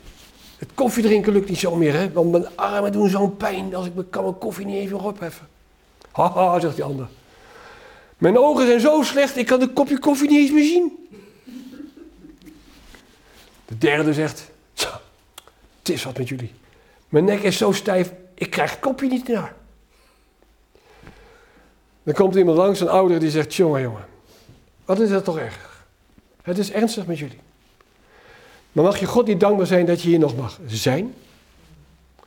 het 0.58 0.70
koffie 0.74 1.04
drinken 1.04 1.34
lukt 1.34 1.50
niet 1.50 1.60
zo 1.60 1.76
meer, 1.76 1.94
hè? 1.94 2.12
Want 2.12 2.32
mijn 2.32 2.48
armen 2.56 2.92
doen 2.92 3.10
zo'n 3.10 3.38
pijn 3.38 3.76
als 3.76 3.86
ik 3.86 3.92
kan 4.10 4.24
mijn 4.24 4.38
koffie 4.38 4.66
niet 4.66 4.76
even 4.76 5.00
opheffen. 5.00 5.48
Haha, 6.12 6.60
zegt 6.60 6.76
die 6.76 6.84
ander. 6.84 7.08
Mijn 8.18 8.38
ogen 8.38 8.66
zijn 8.66 8.80
zo 8.80 9.02
slecht, 9.04 9.38
ik 9.38 9.46
kan 9.46 9.60
de 9.60 9.70
kopje 9.74 10.00
koffie 10.00 10.30
niet 10.30 10.40
eens 10.40 10.52
meer 10.52 10.66
zien. 10.66 11.08
De 13.66 13.78
derde 13.78 14.14
zegt, 14.14 14.54
het 15.86 15.96
is 15.96 16.04
wat 16.04 16.18
met 16.18 16.30
jullie. 16.30 16.52
Mijn 17.10 17.26
nek 17.26 17.42
is 17.42 17.58
zo 17.58 17.72
stijf, 17.72 18.14
ik 18.34 18.50
krijg 18.50 18.72
het 18.72 18.80
kopje 18.80 19.08
niet 19.08 19.28
naar. 19.28 19.56
Dan 22.04 22.14
komt 22.14 22.36
iemand 22.36 22.58
langs, 22.58 22.80
een 22.80 22.90
ouder, 22.90 23.20
die 23.20 23.30
zegt, 23.30 23.56
jongen, 23.56 23.82
jongen, 23.82 24.06
wat 24.86 25.00
is 25.00 25.10
dat 25.10 25.24
toch 25.24 25.38
erg? 25.38 25.86
Het 26.42 26.58
is 26.58 26.72
ernstig 26.72 27.06
met 27.06 27.20
jullie. 27.20 27.40
Maar 28.72 28.84
mag 28.84 29.00
je 29.00 29.06
God 29.06 29.28
niet 29.28 29.40
dankbaar 29.40 29.66
zijn 29.66 29.86
dat 29.86 30.02
je 30.02 30.08
hier 30.08 30.20
nog 30.20 30.36
mag 30.36 30.60
zijn? 30.66 31.14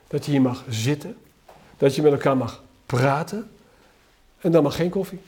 Dat 0.06 0.24
je 0.24 0.30
hier 0.30 0.42
mag 0.42 0.64
zitten? 0.68 1.16
Dat 1.76 1.94
je 1.94 2.02
met 2.02 2.12
elkaar 2.12 2.36
mag 2.36 2.62
praten? 2.86 3.50
En 4.40 4.52
dan 4.52 4.62
mag 4.62 4.76
geen 4.76 4.90
koffie. 4.90 5.20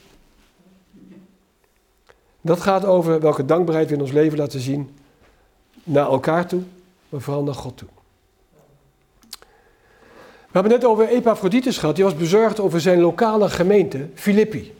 Dat 2.41 2.61
gaat 2.61 2.85
over 2.85 3.19
welke 3.19 3.45
dankbaarheid 3.45 3.89
we 3.89 3.95
in 3.95 4.01
ons 4.01 4.11
leven 4.11 4.37
laten 4.37 4.59
zien 4.59 4.97
naar 5.83 6.05
elkaar 6.05 6.47
toe, 6.47 6.63
maar 7.09 7.21
vooral 7.21 7.43
naar 7.43 7.55
God 7.55 7.77
toe. 7.77 7.89
We 10.51 10.59
hebben 10.59 10.79
net 10.79 10.85
over 10.85 11.07
Epaphroditus 11.07 11.77
gehad. 11.77 11.95
Die 11.95 12.03
was 12.03 12.15
bezorgd 12.15 12.59
over 12.59 12.81
zijn 12.81 12.99
lokale 12.99 13.49
gemeente, 13.49 14.07
Filippi. 14.13 14.73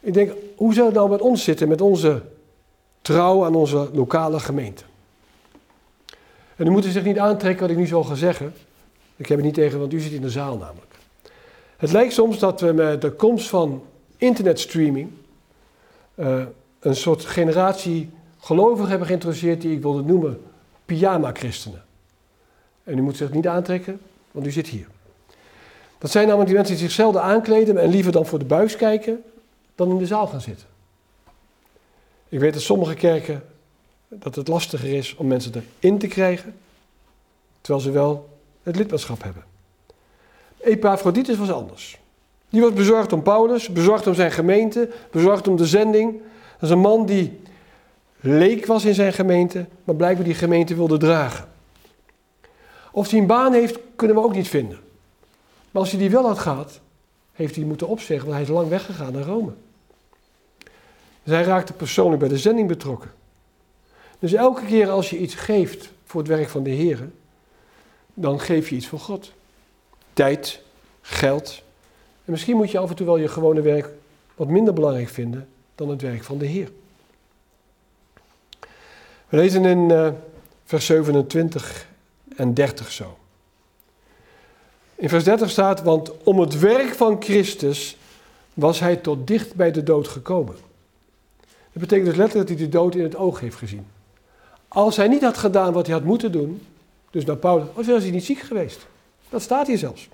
Ik 0.00 0.14
denk, 0.14 0.32
hoe 0.56 0.74
zou 0.74 0.86
het 0.86 0.94
nou 0.94 1.10
met 1.10 1.20
ons 1.20 1.44
zitten, 1.44 1.68
met 1.68 1.80
onze 1.80 2.22
trouw 3.02 3.44
aan 3.44 3.54
onze 3.54 3.88
lokale 3.92 4.40
gemeente? 4.40 4.82
En 6.56 6.66
u 6.66 6.70
moet 6.70 6.84
zich 6.84 7.04
niet 7.04 7.18
aantrekken 7.18 7.60
wat 7.60 7.70
ik 7.70 7.76
nu 7.76 7.86
zal 7.86 8.04
gaan 8.04 8.16
zeggen. 8.16 8.54
Ik 9.16 9.26
heb 9.26 9.36
het 9.36 9.46
niet 9.46 9.54
tegen, 9.54 9.78
want 9.78 9.92
u 9.92 10.00
zit 10.00 10.12
in 10.12 10.22
de 10.22 10.30
zaal 10.30 10.56
namelijk. 10.56 10.94
Het 11.76 11.92
lijkt 11.92 12.12
soms 12.12 12.38
dat 12.38 12.60
we 12.60 12.72
met 12.72 13.00
de 13.00 13.10
komst 13.10 13.48
van 13.48 13.82
internetstreaming 14.16 15.10
uh, 16.14 16.42
een 16.80 16.96
soort 16.96 17.24
generatie 17.24 18.10
gelovigen 18.40 18.88
hebben 18.88 19.06
geïntroduceerd 19.06 19.60
die 19.60 19.72
ik 19.72 19.82
wilde 19.82 20.02
noemen 20.02 20.42
pyjama-christenen. 20.84 21.84
En 22.84 22.98
u 22.98 23.02
moet 23.02 23.16
zich 23.16 23.32
niet 23.32 23.46
aantrekken, 23.46 24.00
want 24.30 24.46
u 24.46 24.50
zit 24.50 24.66
hier. 24.66 24.86
Dat 25.98 26.10
zijn 26.10 26.24
namelijk 26.26 26.48
die 26.48 26.58
mensen 26.58 26.76
die 26.76 26.84
zich 26.86 26.94
zelden 26.94 27.22
aankleden 27.22 27.78
en 27.78 27.88
liever 27.88 28.12
dan 28.12 28.26
voor 28.26 28.38
de 28.38 28.44
buis 28.44 28.76
kijken, 28.76 29.22
dan 29.74 29.90
in 29.90 29.98
de 29.98 30.06
zaal 30.06 30.26
gaan 30.26 30.40
zitten. 30.40 30.66
Ik 32.28 32.38
weet 32.38 32.52
dat 32.52 32.62
sommige 32.62 32.94
kerken 32.94 33.44
dat 34.08 34.34
het 34.34 34.48
lastiger 34.48 34.94
is 34.94 35.14
om 35.16 35.26
mensen 35.26 35.52
erin 35.80 35.98
te 35.98 36.06
krijgen, 36.06 36.54
terwijl 37.60 37.84
ze 37.84 37.90
wel 37.90 38.28
het 38.62 38.76
lidmaatschap 38.76 39.22
hebben. 39.22 39.44
Epaphroditus 40.60 41.36
was 41.36 41.52
anders. 41.52 41.98
Die 42.48 42.60
was 42.60 42.72
bezorgd 42.72 43.12
om 43.12 43.22
Paulus, 43.22 43.68
bezorgd 43.68 44.06
om 44.06 44.14
zijn 44.14 44.32
gemeente, 44.32 44.90
bezorgd 45.10 45.48
om 45.48 45.56
de 45.56 45.66
zending. 45.66 46.12
Dat 46.52 46.62
is 46.62 46.70
een 46.70 46.78
man 46.78 47.06
die 47.06 47.40
leek 48.20 48.66
was 48.66 48.84
in 48.84 48.94
zijn 48.94 49.12
gemeente, 49.12 49.66
maar 49.84 49.96
blijkbaar 49.96 50.24
die 50.24 50.34
gemeente 50.34 50.74
wilde 50.74 50.96
dragen. 50.96 51.51
Of 52.92 53.10
hij 53.10 53.20
een 53.20 53.26
baan 53.26 53.52
heeft, 53.52 53.78
kunnen 53.96 54.16
we 54.16 54.22
ook 54.22 54.34
niet 54.34 54.48
vinden. 54.48 54.78
Maar 55.70 55.82
als 55.82 55.90
hij 55.90 56.00
die 56.00 56.10
wel 56.10 56.26
had 56.26 56.38
gehad, 56.38 56.80
heeft 57.32 57.56
hij 57.56 57.64
moeten 57.64 57.86
opzeggen, 57.86 58.28
want 58.28 58.32
hij 58.32 58.42
is 58.42 58.54
lang 58.54 58.68
weggegaan 58.68 59.12
naar 59.12 59.22
Rome. 59.22 59.52
Dus 61.22 61.34
hij 61.34 61.42
raakte 61.42 61.72
persoonlijk 61.72 62.20
bij 62.20 62.28
de 62.28 62.38
zending 62.38 62.68
betrokken. 62.68 63.10
Dus 64.18 64.32
elke 64.32 64.64
keer 64.64 64.90
als 64.90 65.10
je 65.10 65.18
iets 65.18 65.34
geeft 65.34 65.90
voor 66.04 66.20
het 66.20 66.30
werk 66.30 66.48
van 66.48 66.62
de 66.62 66.70
Heer, 66.70 67.08
dan 68.14 68.40
geef 68.40 68.68
je 68.68 68.76
iets 68.76 68.86
voor 68.86 69.00
God. 69.00 69.32
Tijd, 70.12 70.60
geld. 71.00 71.62
En 72.24 72.32
misschien 72.32 72.56
moet 72.56 72.70
je 72.70 72.78
af 72.78 72.90
en 72.90 72.96
toe 72.96 73.06
wel 73.06 73.16
je 73.16 73.28
gewone 73.28 73.60
werk 73.60 73.88
wat 74.34 74.48
minder 74.48 74.74
belangrijk 74.74 75.08
vinden 75.08 75.48
dan 75.74 75.88
het 75.88 76.02
werk 76.02 76.22
van 76.22 76.38
de 76.38 76.46
Heer. 76.46 76.68
We 79.28 79.36
lezen 79.36 79.64
in 79.64 79.90
uh, 79.90 80.08
vers 80.64 80.86
27 80.86 81.90
en 82.42 82.54
30 82.54 82.90
zo. 82.92 83.18
In 84.94 85.08
vers 85.08 85.24
30 85.24 85.50
staat, 85.50 85.82
want 85.82 86.22
om 86.22 86.40
het 86.40 86.58
werk 86.58 86.94
van 86.94 87.22
Christus 87.22 87.96
was 88.54 88.80
hij 88.80 88.96
tot 88.96 89.26
dicht 89.26 89.54
bij 89.54 89.70
de 89.70 89.82
dood 89.82 90.08
gekomen. 90.08 90.54
Dat 91.40 91.82
betekent 91.82 92.06
dus 92.08 92.16
letterlijk 92.16 92.48
dat 92.48 92.58
hij 92.58 92.66
de 92.66 92.72
dood 92.72 92.94
in 92.94 93.02
het 93.02 93.16
oog 93.16 93.40
heeft 93.40 93.56
gezien. 93.56 93.86
Als 94.68 94.96
hij 94.96 95.08
niet 95.08 95.22
had 95.22 95.38
gedaan 95.38 95.72
wat 95.72 95.86
hij 95.86 95.94
had 95.94 96.04
moeten 96.04 96.32
doen, 96.32 96.62
dus 97.10 97.24
naar 97.24 97.36
Paulus, 97.36 97.66
was 97.74 97.86
hij 97.86 98.10
niet 98.10 98.24
ziek 98.24 98.38
geweest. 98.38 98.86
Dat 99.28 99.42
staat 99.42 99.66
hier 99.66 99.78
zelfs. 99.78 100.08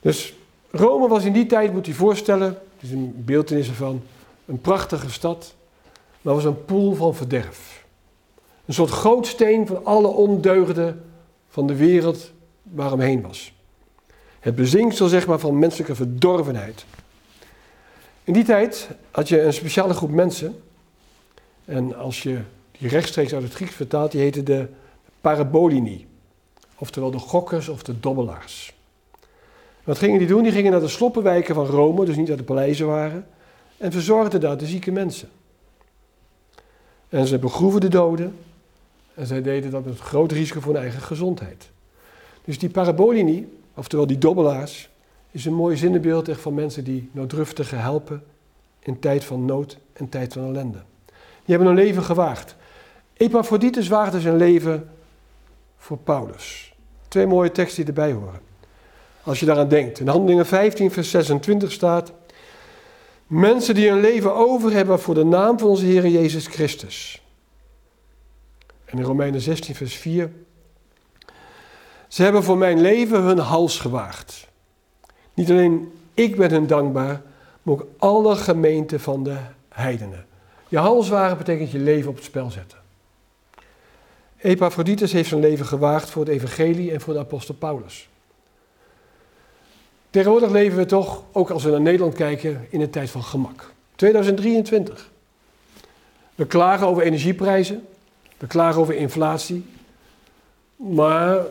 Dus 0.00 0.34
Rome 0.70 1.08
was 1.08 1.24
in 1.24 1.32
die 1.32 1.46
tijd, 1.46 1.72
moet 1.72 1.86
je 1.86 1.94
voorstellen, 1.94 2.48
het 2.48 2.82
is 2.82 2.90
een 2.90 3.24
beeldenis 3.24 3.68
ervan, 3.68 4.02
een 4.46 4.60
prachtige 4.60 5.10
stad, 5.10 5.54
maar 6.20 6.34
was 6.34 6.44
een 6.44 6.64
poel 6.64 6.94
van 6.94 7.14
verderf. 7.14 7.77
Een 8.68 8.74
soort 8.74 8.90
gootsteen 8.90 9.66
van 9.66 9.84
alle 9.84 10.06
ondeugden 10.06 11.04
van 11.48 11.66
de 11.66 11.76
wereld 11.76 12.32
waar 12.62 12.92
omheen 12.92 13.22
was. 13.22 13.52
Het 14.40 14.54
bezinksel 14.54 15.08
zeg 15.08 15.26
maar 15.26 15.38
van 15.38 15.58
menselijke 15.58 15.94
verdorvenheid. 15.94 16.84
In 18.24 18.32
die 18.32 18.44
tijd 18.44 18.88
had 19.10 19.28
je 19.28 19.42
een 19.42 19.52
speciale 19.52 19.94
groep 19.94 20.10
mensen. 20.10 20.62
En 21.64 21.96
als 21.96 22.22
je 22.22 22.40
die 22.78 22.88
rechtstreeks 22.88 23.34
uit 23.34 23.42
het 23.42 23.54
Grieks 23.54 23.74
vertaalt, 23.74 24.12
die 24.12 24.20
heette 24.20 24.42
de 24.42 24.66
Parabolini. 25.20 26.06
Oftewel 26.78 27.10
de 27.10 27.18
gokkers 27.18 27.68
of 27.68 27.82
de 27.82 28.00
dobbelaars. 28.00 28.74
Wat 29.84 29.98
gingen 29.98 30.18
die 30.18 30.28
doen? 30.28 30.42
Die 30.42 30.52
gingen 30.52 30.72
naar 30.72 30.80
de 30.80 30.88
sloppenwijken 30.88 31.54
van 31.54 31.66
Rome, 31.66 32.04
dus 32.04 32.16
niet 32.16 32.28
naar 32.28 32.36
de 32.36 32.42
paleizen 32.42 32.86
waren. 32.86 33.26
En 33.76 33.92
verzorgden 33.92 34.40
daar 34.40 34.56
de 34.56 34.66
zieke 34.66 34.90
mensen. 34.90 35.28
En 37.08 37.26
ze 37.26 37.38
begroeven 37.38 37.80
de 37.80 37.88
doden. 37.88 38.36
En 39.18 39.26
zij 39.26 39.42
deden 39.42 39.70
dat 39.70 39.84
met 39.84 39.98
groot 39.98 40.32
risico 40.32 40.60
voor 40.60 40.72
hun 40.72 40.82
eigen 40.82 41.00
gezondheid. 41.00 41.70
Dus 42.44 42.58
die 42.58 42.68
parabolini, 42.68 43.58
oftewel 43.74 44.06
die 44.06 44.18
dobbelaars, 44.18 44.88
is 45.30 45.44
een 45.44 45.54
mooi 45.54 45.76
zinnenbeeld 45.76 46.28
echt 46.28 46.40
van 46.40 46.54
mensen 46.54 46.84
die 46.84 47.10
nooddruftigen 47.12 47.80
helpen 47.80 48.22
in 48.78 48.98
tijd 48.98 49.24
van 49.24 49.44
nood 49.44 49.78
en 49.92 50.08
tijd 50.08 50.32
van 50.32 50.42
ellende. 50.42 50.78
Die 51.44 51.56
hebben 51.56 51.66
hun 51.66 51.76
leven 51.76 52.02
gewaagd. 52.02 52.56
Epaphroditus 53.16 53.88
waagde 53.88 54.20
zijn 54.20 54.36
leven 54.36 54.90
voor 55.76 55.98
Paulus. 55.98 56.74
Twee 57.08 57.26
mooie 57.26 57.52
teksten 57.52 57.84
die 57.84 57.94
erbij 57.94 58.12
horen. 58.12 58.40
Als 59.22 59.40
je 59.40 59.46
daaraan 59.46 59.68
denkt. 59.68 60.00
In 60.00 60.08
Handelingen 60.08 60.46
15, 60.46 60.90
vers 60.90 61.10
26 61.10 61.72
staat: 61.72 62.12
Mensen 63.26 63.74
die 63.74 63.90
hun 63.90 64.00
leven 64.00 64.34
over 64.34 64.72
hebben 64.72 65.00
voor 65.00 65.14
de 65.14 65.24
naam 65.24 65.58
van 65.58 65.68
onze 65.68 65.84
Heer 65.84 66.06
Jezus 66.06 66.46
Christus. 66.46 67.22
En 68.90 68.98
in 68.98 69.04
Romeinen 69.04 69.40
16, 69.40 69.74
vers 69.74 69.94
4. 69.94 70.30
Ze 72.08 72.22
hebben 72.22 72.42
voor 72.42 72.58
mijn 72.58 72.80
leven 72.80 73.22
hun 73.22 73.38
hals 73.38 73.78
gewaagd. 73.78 74.46
Niet 75.34 75.50
alleen 75.50 75.92
ik 76.14 76.36
ben 76.36 76.50
hun 76.50 76.66
dankbaar, 76.66 77.22
maar 77.62 77.74
ook 77.74 77.86
alle 77.96 78.36
gemeenten 78.36 79.00
van 79.00 79.24
de 79.24 79.36
heidenen. 79.68 80.26
Je 80.68 80.78
hals 80.78 81.08
wagen 81.08 81.38
betekent 81.38 81.70
je 81.70 81.78
leven 81.78 82.10
op 82.10 82.16
het 82.16 82.24
spel 82.24 82.50
zetten. 82.50 82.78
Epaphroditus 84.36 85.12
heeft 85.12 85.28
zijn 85.28 85.40
leven 85.40 85.66
gewaagd 85.66 86.10
voor 86.10 86.24
het 86.24 86.32
evangelie 86.32 86.92
en 86.92 87.00
voor 87.00 87.14
de 87.14 87.20
apostel 87.20 87.54
Paulus. 87.54 88.08
Tegenwoordig 90.10 90.50
leven 90.50 90.78
we 90.78 90.86
toch, 90.86 91.22
ook 91.32 91.50
als 91.50 91.64
we 91.64 91.70
naar 91.70 91.80
Nederland 91.80 92.14
kijken, 92.14 92.66
in 92.70 92.80
een 92.80 92.90
tijd 92.90 93.10
van 93.10 93.22
gemak. 93.22 93.72
2023. 93.94 95.10
We 96.34 96.46
klagen 96.46 96.86
over 96.86 97.02
energieprijzen, 97.02 97.86
we 98.38 98.46
klagen 98.46 98.80
over 98.80 98.94
inflatie, 98.94 99.64
maar 100.76 101.46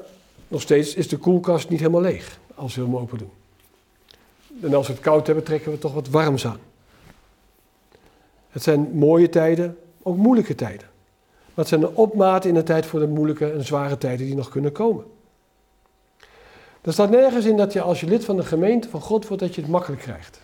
nog 0.48 0.62
steeds 0.62 0.94
is 0.94 1.08
de 1.08 1.18
koelkast 1.18 1.70
niet 1.70 1.80
helemaal 1.80 2.02
leeg 2.02 2.40
als 2.56 2.76
we 2.76 2.82
hem 2.82 2.98
open 2.98 3.18
doen. 3.18 3.32
En 4.62 4.74
als 4.74 4.88
we 4.88 4.94
het 4.94 5.02
koud 5.02 5.26
hebben, 5.26 5.46
trekken 5.46 5.72
we 5.72 5.78
toch 5.78 5.94
wat 5.94 6.08
warms 6.08 6.46
aan. 6.46 6.60
Het 8.50 8.64
zijn 8.64 8.92
mooie 8.94 9.30
tijden, 9.30 9.78
ook 10.02 10.18
moeilijke 10.18 10.56
tijden. 10.56 10.88
Maar 11.46 11.66
het 11.66 11.68
zijn 11.68 11.80
de 11.80 11.96
opmaten 11.96 12.50
in 12.50 12.56
de 12.56 12.64
tijd 12.64 12.86
voor 12.86 13.00
de 13.00 13.08
moeilijke 13.08 13.52
en 13.52 13.66
zware 13.66 13.98
tijden 13.98 14.26
die 14.26 14.36
nog 14.36 14.50
kunnen 14.50 14.72
komen. 14.72 15.06
Er 16.82 16.94
staat 16.94 17.10
nergens 17.10 17.46
in 17.46 17.58
dat 17.58 17.74
je 17.74 17.82
als 17.82 18.00
je 18.00 18.08
lid 18.08 18.26
van 18.26 18.36
de 18.36 18.44
gemeente 18.44 18.90
van 18.90 19.02
God 19.02 19.28
wordt, 19.28 19.44
dat 19.44 19.56
je 19.56 19.62
het 19.62 19.70
makkelijk 19.70 20.02
krijgt. 20.02 20.42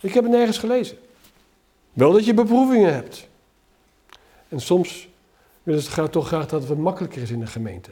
Ik 0.00 0.14
heb 0.14 0.22
het 0.22 0.32
nergens 0.32 0.58
gelezen. 0.58 0.98
Wel 1.92 2.12
dat 2.12 2.24
je 2.24 2.34
beproevingen 2.34 2.94
hebt. 2.94 3.28
En 4.48 4.60
soms 4.60 5.08
willen 5.66 5.82
graag, 5.82 6.08
toch 6.08 6.26
graag 6.26 6.46
dat 6.46 6.60
het 6.60 6.68
wat 6.68 6.78
makkelijker 6.78 7.22
is 7.22 7.30
in 7.30 7.40
de 7.40 7.46
gemeente. 7.46 7.90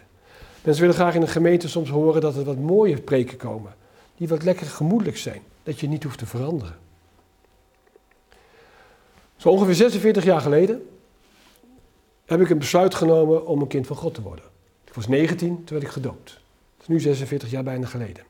Mensen 0.62 0.82
willen 0.82 0.98
graag 0.98 1.14
in 1.14 1.20
de 1.20 1.26
gemeente 1.26 1.68
soms 1.68 1.90
horen 1.90 2.20
dat 2.20 2.36
er 2.36 2.44
wat 2.44 2.58
mooie 2.58 3.00
preken 3.00 3.36
komen. 3.36 3.74
Die 4.16 4.28
wat 4.28 4.42
lekker 4.42 4.66
gemoedelijk 4.66 5.16
zijn. 5.16 5.42
Dat 5.62 5.80
je 5.80 5.88
niet 5.88 6.02
hoeft 6.02 6.18
te 6.18 6.26
veranderen. 6.26 6.76
Zo 9.36 9.48
ongeveer 9.48 9.74
46 9.74 10.24
jaar 10.24 10.40
geleden 10.40 10.88
heb 12.24 12.40
ik 12.40 12.50
een 12.50 12.58
besluit 12.58 12.94
genomen 12.94 13.46
om 13.46 13.60
een 13.60 13.66
kind 13.66 13.86
van 13.86 13.96
God 13.96 14.14
te 14.14 14.22
worden. 14.22 14.44
Ik 14.84 14.94
was 14.94 15.08
19, 15.08 15.48
toen 15.48 15.64
werd 15.66 15.82
ik 15.82 15.88
gedoopt. 15.88 16.26
Dat 16.76 16.80
is 16.80 16.86
nu 16.86 17.00
46 17.00 17.50
jaar 17.50 17.62
bijna 17.62 17.86
geleden. 17.86 18.24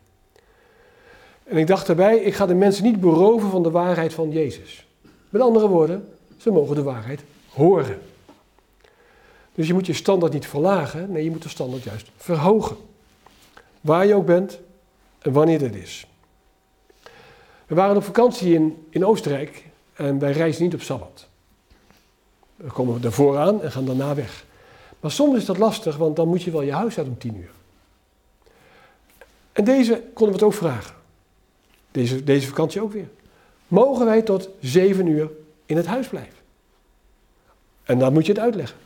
En 1.44 1.57
ik 1.57 1.66
dacht 1.66 1.87
daarbij, 1.87 2.16
ik 2.16 2.35
ga 2.35 2.46
de 2.46 2.54
mensen 2.54 2.85
niet 2.85 3.00
beroven 3.00 3.50
van 3.50 3.62
de 3.62 3.70
waarheid 3.70 4.14
van 4.14 4.30
Jezus. 4.30 4.87
Met 5.28 5.42
andere 5.42 5.68
woorden, 5.68 6.09
ze 6.37 6.50
mogen 6.50 6.74
de 6.74 6.83
waarheid 6.83 7.20
horen. 7.48 7.98
Dus 9.55 9.67
je 9.67 9.75
moet 9.75 9.87
je 9.87 9.93
standaard 9.93 10.33
niet 10.33 10.47
verlagen, 10.47 11.12
nee, 11.12 11.25
je 11.25 11.31
moet 11.31 11.43
de 11.43 11.49
standaard 11.49 11.83
juist 11.83 12.11
verhogen. 12.17 12.77
Waar 13.81 14.07
je 14.07 14.14
ook 14.14 14.27
bent 14.27 14.59
en 15.19 15.33
wanneer 15.33 15.59
dat 15.59 15.75
is. 15.75 16.07
We 17.67 17.75
waren 17.75 17.97
op 17.97 18.05
vakantie 18.05 18.55
in, 18.55 18.87
in 18.90 19.07
Oostenrijk 19.07 19.64
en 19.95 20.19
wij 20.19 20.33
reizen 20.33 20.62
niet 20.62 20.75
op 20.75 20.83
Sabbat. 20.83 21.29
We 22.57 22.71
komen 22.71 23.01
daarvoor 23.01 23.38
aan 23.38 23.62
en 23.62 23.73
gaan 23.73 23.85
daarna 23.85 24.14
weg. 24.14 24.45
Maar 25.01 25.11
soms 25.11 25.37
is 25.37 25.45
dat 25.45 25.59
lastig, 25.59 25.97
want 25.97 26.17
dan 26.17 26.29
moet 26.29 26.43
je 26.43 26.51
wel 26.51 26.62
je 26.62 26.73
huis 26.73 26.99
uit 26.99 27.07
om 27.07 27.19
tien 27.19 27.37
uur. 27.37 27.51
En 29.53 29.64
deze 29.64 30.03
konden 30.14 30.38
we 30.38 30.45
het 30.45 30.53
ook 30.53 30.61
vragen. 30.61 30.95
Deze, 31.90 32.25
deze 32.25 32.47
vakantie 32.47 32.83
ook 32.83 32.93
weer. 32.93 33.09
Mogen 33.69 34.05
wij 34.05 34.23
tot 34.23 34.49
zeven 34.61 35.07
uur 35.07 35.31
in 35.67 35.77
het 35.77 35.87
huis 35.87 36.09
blijven? 36.09 36.38
En 37.83 37.99
dan 37.99 38.12
moet 38.12 38.27
je 38.27 38.33
het 38.33 38.40
uitleggen. 38.40 38.77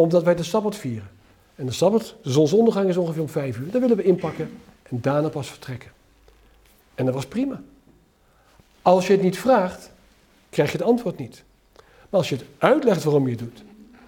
Omdat 0.00 0.22
wij 0.22 0.34
de 0.34 0.42
Sabbat 0.42 0.76
vieren. 0.76 1.10
En 1.54 1.66
de 1.66 1.72
Sabbat, 1.72 2.14
de 2.22 2.30
zonsondergang 2.30 2.88
is 2.88 2.96
ongeveer 2.96 3.22
om 3.22 3.28
vijf 3.28 3.58
uur. 3.58 3.70
Dan 3.70 3.80
willen 3.80 3.96
we 3.96 4.02
inpakken 4.02 4.50
en 4.82 5.00
daarna 5.00 5.28
pas 5.28 5.48
vertrekken. 5.48 5.90
En 6.94 7.04
dat 7.04 7.14
was 7.14 7.26
prima. 7.26 7.62
Als 8.82 9.06
je 9.06 9.12
het 9.12 9.22
niet 9.22 9.38
vraagt, 9.38 9.90
krijg 10.50 10.72
je 10.72 10.78
het 10.78 10.86
antwoord 10.86 11.18
niet. 11.18 11.42
Maar 11.76 12.20
als 12.20 12.28
je 12.28 12.36
het 12.36 12.44
uitlegt 12.58 13.04
waarom 13.04 13.24
je 13.24 13.30
het 13.30 13.38
doet, 13.38 13.62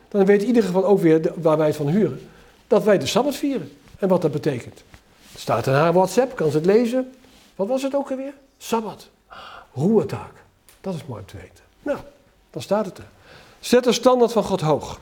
dan 0.09 0.25
weet 0.25 0.41
in 0.41 0.47
ieder 0.47 0.63
geval 0.63 0.85
ook 0.85 1.01
weer 1.01 1.33
waar 1.37 1.57
wij 1.57 1.67
het 1.67 1.77
van 1.77 1.89
huren, 1.89 2.29
dat 2.67 2.85
wij 2.85 2.99
de 2.99 3.07
Sabbat 3.07 3.37
vieren. 3.37 3.73
En 3.99 4.09
wat 4.09 4.23
dat 4.23 4.33
betekent. 4.33 4.83
Staat 5.37 5.67
in 5.67 5.73
haar 5.73 5.93
WhatsApp, 5.93 6.37
kan 6.37 6.51
ze 6.51 6.57
het 6.57 6.67
lezen. 6.67 7.13
Wat 7.57 7.69
was 7.69 7.83
het 7.83 7.95
ook 7.95 8.11
alweer? 8.11 8.35
Sabbat. 8.59 9.09
Roertaak. 9.75 10.33
Dat 10.81 10.95
is 10.95 11.07
mooi 11.07 11.21
om 11.21 11.27
te 11.27 11.37
weten. 11.37 11.65
Nou, 11.83 11.99
dan 12.51 12.63
staat 12.63 12.87
het 12.87 12.99
er. 12.99 13.09
Zet 13.61 13.85
de 13.85 13.93
standaard 13.93 14.33
van 14.33 14.45
God 14.45 14.61
hoog. 14.61 15.01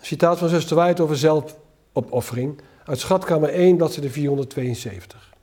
Citaat 0.00 0.38
van 0.38 0.48
zuster 0.48 0.76
White 0.76 1.02
over 1.02 1.16
zelfopoffering 1.16 2.60
uit 2.84 2.98
Schatkamer 2.98 3.48
1, 3.48 3.76
bladzijde 3.76 4.10
472. 4.10 5.34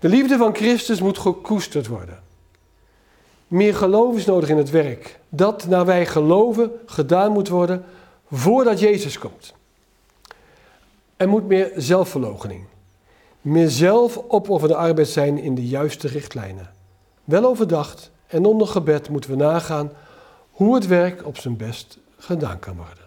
De 0.00 0.08
liefde 0.08 0.36
van 0.36 0.54
Christus 0.54 1.00
moet 1.00 1.18
gekoesterd 1.18 1.86
worden. 1.86 2.22
Meer 3.48 3.74
geloof 3.74 4.16
is 4.16 4.24
nodig 4.24 4.48
in 4.48 4.56
het 4.56 4.70
werk. 4.70 5.20
Dat 5.28 5.66
naar 5.66 5.86
wij 5.86 6.06
geloven 6.06 6.70
gedaan 6.86 7.32
moet 7.32 7.48
worden 7.48 7.84
voordat 8.30 8.80
Jezus 8.80 9.18
komt. 9.18 9.54
Er 11.16 11.28
moet 11.28 11.46
meer 11.48 11.72
zelfverloochening. 11.76 12.64
Meer 13.40 13.68
zelfopofferde 13.68 14.74
arbeid 14.74 15.08
zijn 15.08 15.38
in 15.38 15.54
de 15.54 15.66
juiste 15.66 16.08
richtlijnen. 16.08 16.70
Wel 17.24 17.44
overdacht 17.44 18.10
en 18.26 18.44
onder 18.44 18.66
gebed 18.66 19.08
moeten 19.08 19.30
we 19.30 19.36
nagaan 19.36 19.92
hoe 20.50 20.74
het 20.74 20.86
werk 20.86 21.26
op 21.26 21.38
zijn 21.38 21.56
best 21.56 21.98
gedaan 22.18 22.58
kan 22.58 22.76
worden. 22.76 22.99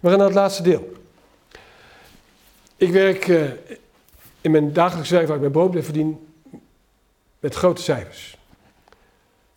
We 0.00 0.08
gaan 0.08 0.18
naar 0.18 0.26
het 0.26 0.36
laatste 0.36 0.62
deel. 0.62 0.92
Ik 2.76 2.90
werk 2.92 3.28
eh, 3.28 3.50
in 4.40 4.50
mijn 4.50 4.72
dagelijks 4.72 5.10
werk 5.10 5.26
waar 5.26 5.34
ik 5.34 5.40
mijn 5.40 5.52
brood 5.52 5.84
verdien 5.84 6.28
met 7.38 7.54
grote 7.54 7.82
cijfers. 7.82 8.36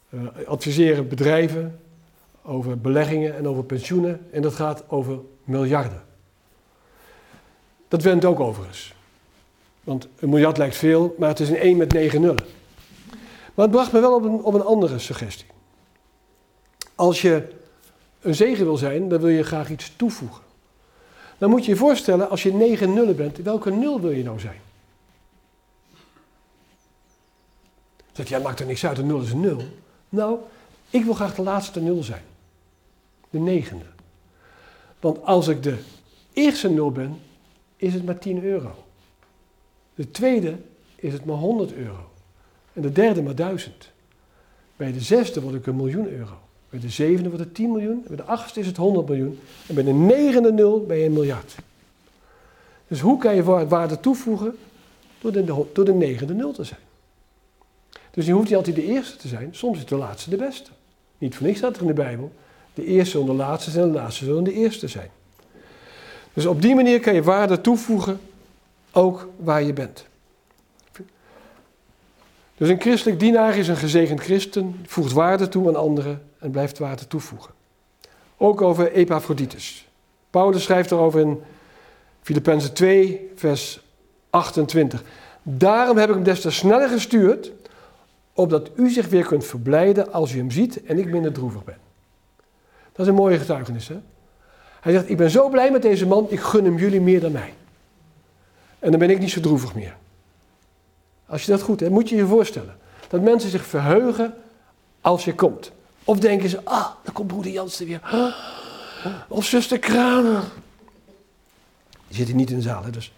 Uh, 0.10 0.28
adviseren 0.46 1.08
bedrijven 1.08 1.80
over 2.42 2.80
beleggingen 2.80 3.36
en 3.36 3.48
over 3.48 3.64
pensioenen 3.64 4.28
en 4.32 4.42
dat 4.42 4.54
gaat 4.54 4.84
over 4.90 5.20
miljarden. 5.44 6.04
Dat 7.88 8.02
went 8.02 8.26
ook 8.26 8.40
overigens. 8.40 8.96
Want 9.84 10.08
een 10.20 10.30
miljard 10.30 10.58
lijkt 10.58 10.76
veel, 10.76 11.16
maar 11.18 11.30
het 11.30 11.40
is 11.40 11.50
een 11.50 11.58
1 11.58 11.78
met 11.78 11.94
9 11.94 12.22
nullen. 12.22 12.46
Maar 13.54 13.66
het 13.66 13.72
bracht 13.72 13.92
me 13.92 14.00
wel 14.00 14.16
op 14.16 14.24
een, 14.24 14.44
op 14.44 14.54
een 14.54 14.64
andere 14.64 15.00
suggestie. 15.00 15.48
Als 16.96 17.22
je 17.22 17.48
een 18.22 18.36
zegen 18.36 18.66
wil 18.66 18.78
zijn, 18.78 19.10
dan 19.10 19.20
wil 19.20 19.30
je 19.30 19.44
graag 19.44 19.70
iets 19.70 19.94
toevoegen. 19.96 20.44
Dan 21.38 21.50
moet 21.50 21.66
je 21.66 21.72
je 21.72 21.78
voorstellen, 21.78 22.30
als 22.30 22.44
je 22.44 22.54
9 22.54 22.94
nullen 22.94 23.16
bent, 23.16 23.38
welke 23.38 23.72
nul 23.72 24.02
wil 24.02 24.12
je 24.12 24.24
nou 24.24 24.40
zijn? 24.40 24.60
Zegt 28.12 28.30
jij, 28.30 28.42
maakt 28.42 28.60
er 28.60 28.66
niks 28.66 28.86
uit, 28.86 28.98
een 28.98 29.08
nul 29.08 29.22
is 29.22 29.34
nul. 29.34 29.62
Nou, 30.10 30.40
ik 30.90 31.04
wil 31.04 31.14
graag 31.14 31.36
de 31.36 31.42
laatste 31.42 31.82
nul 31.82 32.04
zijn. 32.04 32.24
De 33.30 33.40
negende. 33.40 33.86
Want 35.00 35.24
als 35.24 35.48
ik 35.48 35.64
de 35.64 35.78
eerste 36.34 36.70
nul 36.70 36.92
ben, 36.92 37.20
is 37.76 37.94
het 37.94 38.06
maar 38.06 38.18
10 38.18 38.44
euro. 38.44 38.84
De 39.96 40.12
tweede 40.12 40.58
is 40.96 41.14
het 41.14 41.26
maar 41.26 41.36
100 41.36 41.74
euro. 41.74 42.10
En 42.74 42.82
de 42.82 42.92
derde 42.92 43.22
maar 43.22 43.36
1000. 43.36 43.92
Bij 44.76 44.92
de 44.92 45.02
zesde 45.02 45.42
word 45.42 45.56
ik 45.56 45.68
een 45.68 45.76
miljoen 45.76 46.08
euro. 46.08 46.40
Bij 46.72 46.80
de 46.80 46.90
zevende 46.90 47.30
wordt 47.30 47.44
het 47.44 47.56
10 47.56 47.72
miljoen. 47.72 48.04
Bij 48.08 48.16
de 48.16 48.24
achtste 48.24 48.60
is 48.60 48.66
het 48.66 48.78
100 48.78 49.08
miljoen. 49.08 49.40
En 49.68 49.76
bij 49.76 49.84
de 49.84 49.94
negende 49.94 50.52
nul 50.52 50.86
ben 50.86 50.98
je 50.98 51.06
een 51.06 51.14
miljard. 51.14 51.56
Dus 52.88 53.00
hoe 53.00 53.18
kan 53.18 53.36
je 53.36 53.44
waarde 53.68 54.00
toevoegen? 54.00 54.58
Door 55.22 55.32
de, 55.32 55.66
de 55.74 55.94
negende 55.94 56.34
nul 56.34 56.52
te 56.52 56.64
zijn. 56.64 56.80
Dus 58.12 58.26
je 58.26 58.32
hoeft 58.32 58.48
niet 58.48 58.56
altijd 58.56 58.76
de 58.76 58.86
eerste 58.86 59.18
te 59.18 59.28
zijn. 59.28 59.50
Soms 59.52 59.78
is 59.78 59.86
de 59.86 59.96
laatste 59.96 60.30
de 60.30 60.36
beste. 60.36 60.70
Niet 61.18 61.36
voor 61.36 61.46
niks 61.46 61.58
staat 61.58 61.76
er 61.76 61.82
in 61.82 61.88
de 61.88 61.94
Bijbel. 61.94 62.32
De 62.74 62.86
eerste 62.86 63.12
zullen 63.12 63.26
de 63.26 63.34
laatste 63.34 63.72
zijn 63.72 63.86
en 63.86 63.92
de 63.92 63.98
laatste 63.98 64.26
zullen 64.26 64.44
de 64.44 64.54
eerste 64.54 64.88
zijn. 64.88 65.10
Dus 66.34 66.46
op 66.46 66.62
die 66.62 66.76
manier 66.76 67.00
kan 67.00 67.14
je 67.14 67.24
waarde 67.24 67.62
toevoegen, 67.62 68.20
ook 68.92 69.30
waar 69.38 69.64
je 69.64 69.74
bent. 69.74 70.06
Dus 72.58 72.70
een 72.70 72.82
christelijk 72.82 73.20
dienaar 73.20 73.58
is 73.58 73.68
een 73.68 73.78
gezegend 73.78 74.22
christen, 74.22 74.76
voegt 74.86 75.12
waarde 75.12 75.48
toe 75.48 75.68
aan 75.68 75.76
anderen 75.76 76.30
en 76.42 76.52
blijft 76.52 76.78
waarde 76.78 77.08
toevoegen. 77.08 77.54
Ook 78.38 78.62
over 78.62 78.92
Epaphroditus. 78.92 79.88
Paulus 80.30 80.64
schrijft 80.64 80.92
erover 80.92 81.20
in 81.20 81.42
Filippenzen 82.22 82.74
2, 82.74 83.32
vers 83.36 83.82
28. 84.30 85.04
Daarom 85.44 85.98
heb 85.98 86.10
ik 86.10 86.16
hem 86.16 86.24
des 86.24 86.42
te 86.42 86.52
sneller 86.52 86.90
gestuurd, 86.90 87.52
opdat 88.34 88.70
u 88.76 88.90
zich 88.90 89.08
weer 89.08 89.26
kunt 89.26 89.46
verblijden 89.46 90.14
als 90.14 90.34
u 90.34 90.38
hem 90.38 90.52
ziet 90.52 90.84
en 90.84 90.98
ik 90.98 91.06
minder 91.06 91.32
droevig 91.32 91.64
ben. 91.64 91.78
Dat 92.92 93.06
is 93.06 93.08
een 93.08 93.18
mooie 93.18 93.38
getuigenis, 93.38 93.88
hè? 93.88 94.00
Hij 94.82 94.92
zegt, 94.92 95.10
ik 95.10 95.18
ben 95.18 95.30
zo 95.30 95.50
blij 95.50 95.72
met 95.72 95.82
deze 95.82 96.08
man, 96.08 96.26
ik 96.30 96.40
gun 96.40 96.66
hem 96.66 96.78
jullie 96.78 97.02
meer 97.02 97.20
dan 97.20 97.32
mij. 97.32 97.54
En 98.80 98.92
dan 98.92 99.00
ben 99.00 99.10
ik 99.10 99.20
niet 99.20 99.32
zo 99.32 99.42
droevig 99.42 99.76
meer. 99.76 99.96
Als 101.26 101.46
je 101.46 101.52
dat 101.52 101.62
goed 101.62 101.80
hebt, 101.80 101.92
moet 101.92 102.10
je 102.10 102.16
je 102.16 102.26
voorstellen. 102.26 102.78
Dat 103.08 103.22
mensen 103.22 103.50
zich 103.50 103.66
verheugen 103.66 104.34
als 105.02 105.26
je 105.26 105.36
komt. 105.36 105.72
Of 106.04 106.20
denken 106.20 106.50
ze, 106.50 106.62
ah, 106.64 106.88
dan 107.04 107.14
komt 107.14 107.28
broeder 107.28 107.52
Jansen 107.52 107.86
weer. 107.86 108.02
Of 109.28 109.46
zuster 109.46 109.80
Kramer. 109.80 110.44
Die 112.08 112.18
zit 112.18 112.28
hier 112.28 112.36
niet 112.36 112.50
in 112.50 112.56
de 112.56 112.62
zaal, 112.62 112.84
hè, 112.84 112.90
dus. 112.90 113.12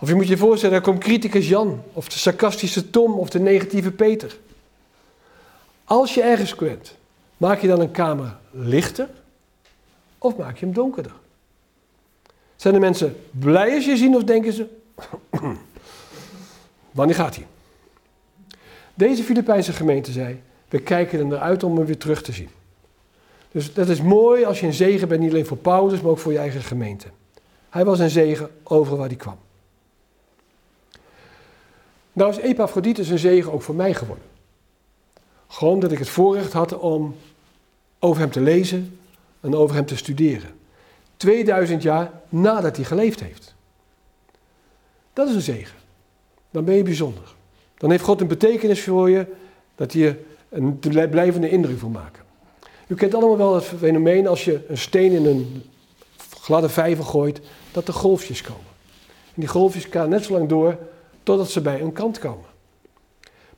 Of 0.00 0.08
je 0.08 0.14
moet 0.14 0.28
je 0.28 0.36
voorstellen, 0.36 0.76
er 0.76 0.82
komt 0.82 0.98
criticus 0.98 1.48
Jan. 1.48 1.82
Of 1.92 2.08
de 2.08 2.18
sarcastische 2.18 2.90
Tom, 2.90 3.12
of 3.12 3.28
de 3.28 3.40
negatieve 3.40 3.90
Peter. 3.90 4.36
Als 5.84 6.14
je 6.14 6.22
ergens 6.22 6.54
bent, 6.54 6.94
maak 7.36 7.60
je 7.60 7.66
dan 7.66 7.80
een 7.80 7.90
kamer 7.90 8.36
lichter 8.50 9.08
of 10.18 10.36
maak 10.36 10.58
je 10.58 10.64
hem 10.64 10.74
donkerder? 10.74 11.12
Zijn 12.56 12.74
de 12.74 12.80
mensen 12.80 13.16
blij 13.30 13.74
als 13.74 13.84
je 13.84 13.96
zien 13.96 14.16
of 14.16 14.24
denken 14.24 14.52
ze, 14.52 14.66
wanneer 16.90 17.16
gaat 17.16 17.36
hij? 17.36 17.46
Deze 18.94 19.22
Filipijnse 19.22 19.72
gemeente 19.72 20.12
zei, 20.12 20.42
we 20.68 20.78
kijken 20.78 21.18
er 21.18 21.26
naar 21.26 21.38
uit 21.38 21.62
om 21.62 21.76
hem 21.76 21.86
weer 21.86 21.98
terug 21.98 22.22
te 22.22 22.32
zien. 22.32 22.48
Dus 23.50 23.74
dat 23.74 23.88
is 23.88 24.02
mooi 24.02 24.44
als 24.44 24.60
je 24.60 24.66
een 24.66 24.72
zegen 24.72 25.08
bent, 25.08 25.20
niet 25.20 25.30
alleen 25.30 25.46
voor 25.46 25.56
Paulus, 25.56 26.00
maar 26.00 26.10
ook 26.10 26.18
voor 26.18 26.32
je 26.32 26.38
eigen 26.38 26.62
gemeente. 26.62 27.06
Hij 27.68 27.84
was 27.84 27.98
een 27.98 28.10
zegen 28.10 28.50
overal 28.62 28.98
waar 28.98 29.08
hij 29.08 29.16
kwam. 29.16 29.38
Nou 32.12 32.30
is 32.30 32.36
Epaphroditus 32.36 33.08
een 33.08 33.18
zegen 33.18 33.52
ook 33.52 33.62
voor 33.62 33.74
mij 33.74 33.94
geworden. 33.94 34.24
Gewoon 35.48 35.80
dat 35.80 35.92
ik 35.92 35.98
het 35.98 36.08
voorrecht 36.08 36.52
had 36.52 36.78
om 36.78 37.16
over 37.98 38.20
hem 38.20 38.30
te 38.30 38.40
lezen, 38.40 38.98
en 39.40 39.54
over 39.54 39.76
hem 39.76 39.86
te 39.86 39.96
studeren. 39.96 40.50
2000 41.16 41.82
jaar 41.82 42.10
nadat 42.28 42.76
hij 42.76 42.84
geleefd 42.84 43.20
heeft. 43.20 43.54
Dat 45.12 45.28
is 45.28 45.34
een 45.34 45.40
zegen. 45.40 45.78
Dan 46.50 46.64
ben 46.64 46.74
je 46.74 46.82
bijzonder. 46.82 47.34
Dan 47.76 47.90
heeft 47.90 48.04
God 48.04 48.20
een 48.20 48.26
betekenis 48.26 48.82
voor 48.82 49.10
je 49.10 49.26
dat 49.74 49.92
hij 49.92 50.18
een 50.48 50.78
blijvende 51.10 51.50
indruk 51.50 51.80
wil 51.80 51.88
maken. 51.88 52.22
U 52.86 52.94
kent 52.94 53.14
allemaal 53.14 53.36
wel 53.36 53.54
het 53.54 53.64
fenomeen 53.64 54.26
als 54.26 54.44
je 54.44 54.64
een 54.68 54.78
steen 54.78 55.12
in 55.12 55.26
een 55.26 55.62
gladde 56.40 56.68
vijver 56.68 57.04
gooit, 57.04 57.40
dat 57.72 57.88
er 57.88 57.94
golfjes 57.94 58.42
komen. 58.42 58.62
En 59.24 59.40
die 59.40 59.48
golfjes 59.48 59.84
gaan 59.84 60.08
net 60.08 60.24
zo 60.24 60.32
lang 60.32 60.48
door 60.48 60.78
totdat 61.22 61.50
ze 61.50 61.60
bij 61.60 61.80
een 61.80 61.92
kant 61.92 62.18
komen. 62.18 62.44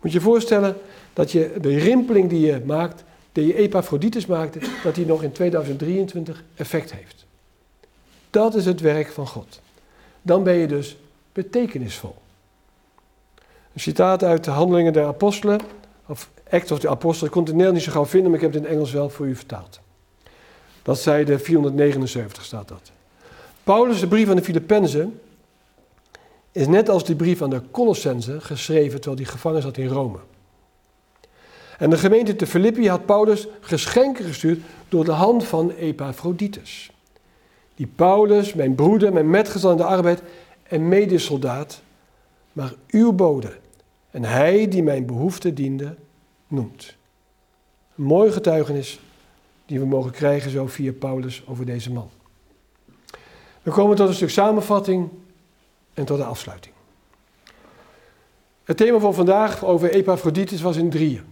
Moet 0.00 0.12
je 0.12 0.18
je 0.18 0.24
voorstellen 0.24 0.76
dat 1.12 1.32
je 1.32 1.52
de 1.60 1.78
rimpeling 1.78 2.28
die 2.28 2.46
je 2.46 2.62
maakt, 2.64 3.04
die 3.32 3.46
je 3.46 3.54
Epaphroditus 3.54 4.26
maakte, 4.26 4.58
dat 4.82 4.94
die 4.94 5.06
nog 5.06 5.22
in 5.22 5.32
2023 5.32 6.44
effect 6.54 6.92
heeft. 6.92 7.26
Dat 8.30 8.54
is 8.54 8.64
het 8.64 8.80
werk 8.80 9.12
van 9.12 9.26
God. 9.26 9.60
Dan 10.22 10.42
ben 10.42 10.54
je 10.54 10.66
dus 10.66 10.96
betekenisvol. 11.32 12.14
Een 13.72 13.80
citaat 13.80 14.24
uit 14.24 14.44
de 14.44 14.50
Handelingen 14.50 14.92
der 14.92 15.04
Apostelen, 15.04 15.60
of 16.10 16.30
Acts 16.50 16.72
of 16.72 16.78
the 16.78 16.88
Apostles, 16.88 17.22
ik 17.22 17.30
kon 17.30 17.42
het 17.42 17.50
in 17.50 17.56
Nederlands 17.56 17.84
niet 17.84 17.94
zo 17.94 18.00
gauw 18.00 18.10
vinden, 18.10 18.30
maar 18.30 18.40
ik 18.40 18.44
heb 18.44 18.54
het 18.54 18.64
in 18.64 18.76
Engels 18.76 18.92
wel 18.92 19.10
voor 19.10 19.26
u 19.26 19.36
vertaald. 19.36 19.80
Dat 20.82 20.98
zei 20.98 21.24
de 21.24 21.38
479 21.38 22.44
staat 22.44 22.68
dat. 22.68 22.90
Paulus, 23.64 24.00
de 24.00 24.08
brief 24.08 24.28
aan 24.28 24.36
de 24.36 24.42
Filippenzen, 24.42 25.20
is 26.52 26.66
net 26.66 26.88
als 26.88 27.04
die 27.04 27.16
brief 27.16 27.42
aan 27.42 27.50
de 27.50 27.62
Colossense 27.70 28.40
geschreven 28.40 29.00
terwijl 29.00 29.22
hij 29.22 29.32
gevangen 29.32 29.62
zat 29.62 29.76
in 29.76 29.88
Rome. 29.88 30.18
En 31.78 31.90
de 31.90 31.98
gemeente 31.98 32.36
te 32.36 32.46
Filippi 32.46 32.88
had 32.88 33.06
Paulus 33.06 33.46
geschenken 33.60 34.24
gestuurd 34.24 34.60
door 34.88 35.04
de 35.04 35.12
hand 35.12 35.44
van 35.44 35.70
Epaphroditus. 35.70 36.90
Die 37.74 37.86
Paulus, 37.86 38.54
mijn 38.54 38.74
broeder, 38.74 39.12
mijn 39.12 39.30
metgezel 39.30 39.70
in 39.70 39.76
de 39.76 39.84
arbeid 39.84 40.22
en 40.62 40.88
medesoldaat, 40.88 41.82
maar 42.52 42.72
uw 42.88 43.12
bode 43.12 43.52
en 44.10 44.24
hij 44.24 44.68
die 44.68 44.82
mijn 44.82 45.06
behoefte 45.06 45.52
diende, 45.52 45.96
noemt. 46.46 46.96
Een 47.96 48.04
mooi 48.04 48.32
getuigenis 48.32 49.00
die 49.66 49.78
we 49.78 49.86
mogen 49.86 50.10
krijgen 50.10 50.50
zo 50.50 50.66
via 50.66 50.92
Paulus 50.92 51.42
over 51.46 51.66
deze 51.66 51.92
man. 51.92 52.10
We 53.62 53.70
komen 53.70 53.96
tot 53.96 54.08
een 54.08 54.14
stuk 54.14 54.30
samenvatting 54.30 55.08
en 55.94 56.04
tot 56.04 56.18
de 56.18 56.24
afsluiting. 56.24 56.74
Het 58.64 58.76
thema 58.76 58.98
van 58.98 59.14
vandaag 59.14 59.64
over 59.64 59.90
Epaphroditus 59.90 60.60
was 60.60 60.76
in 60.76 60.90
drieën. 60.90 61.22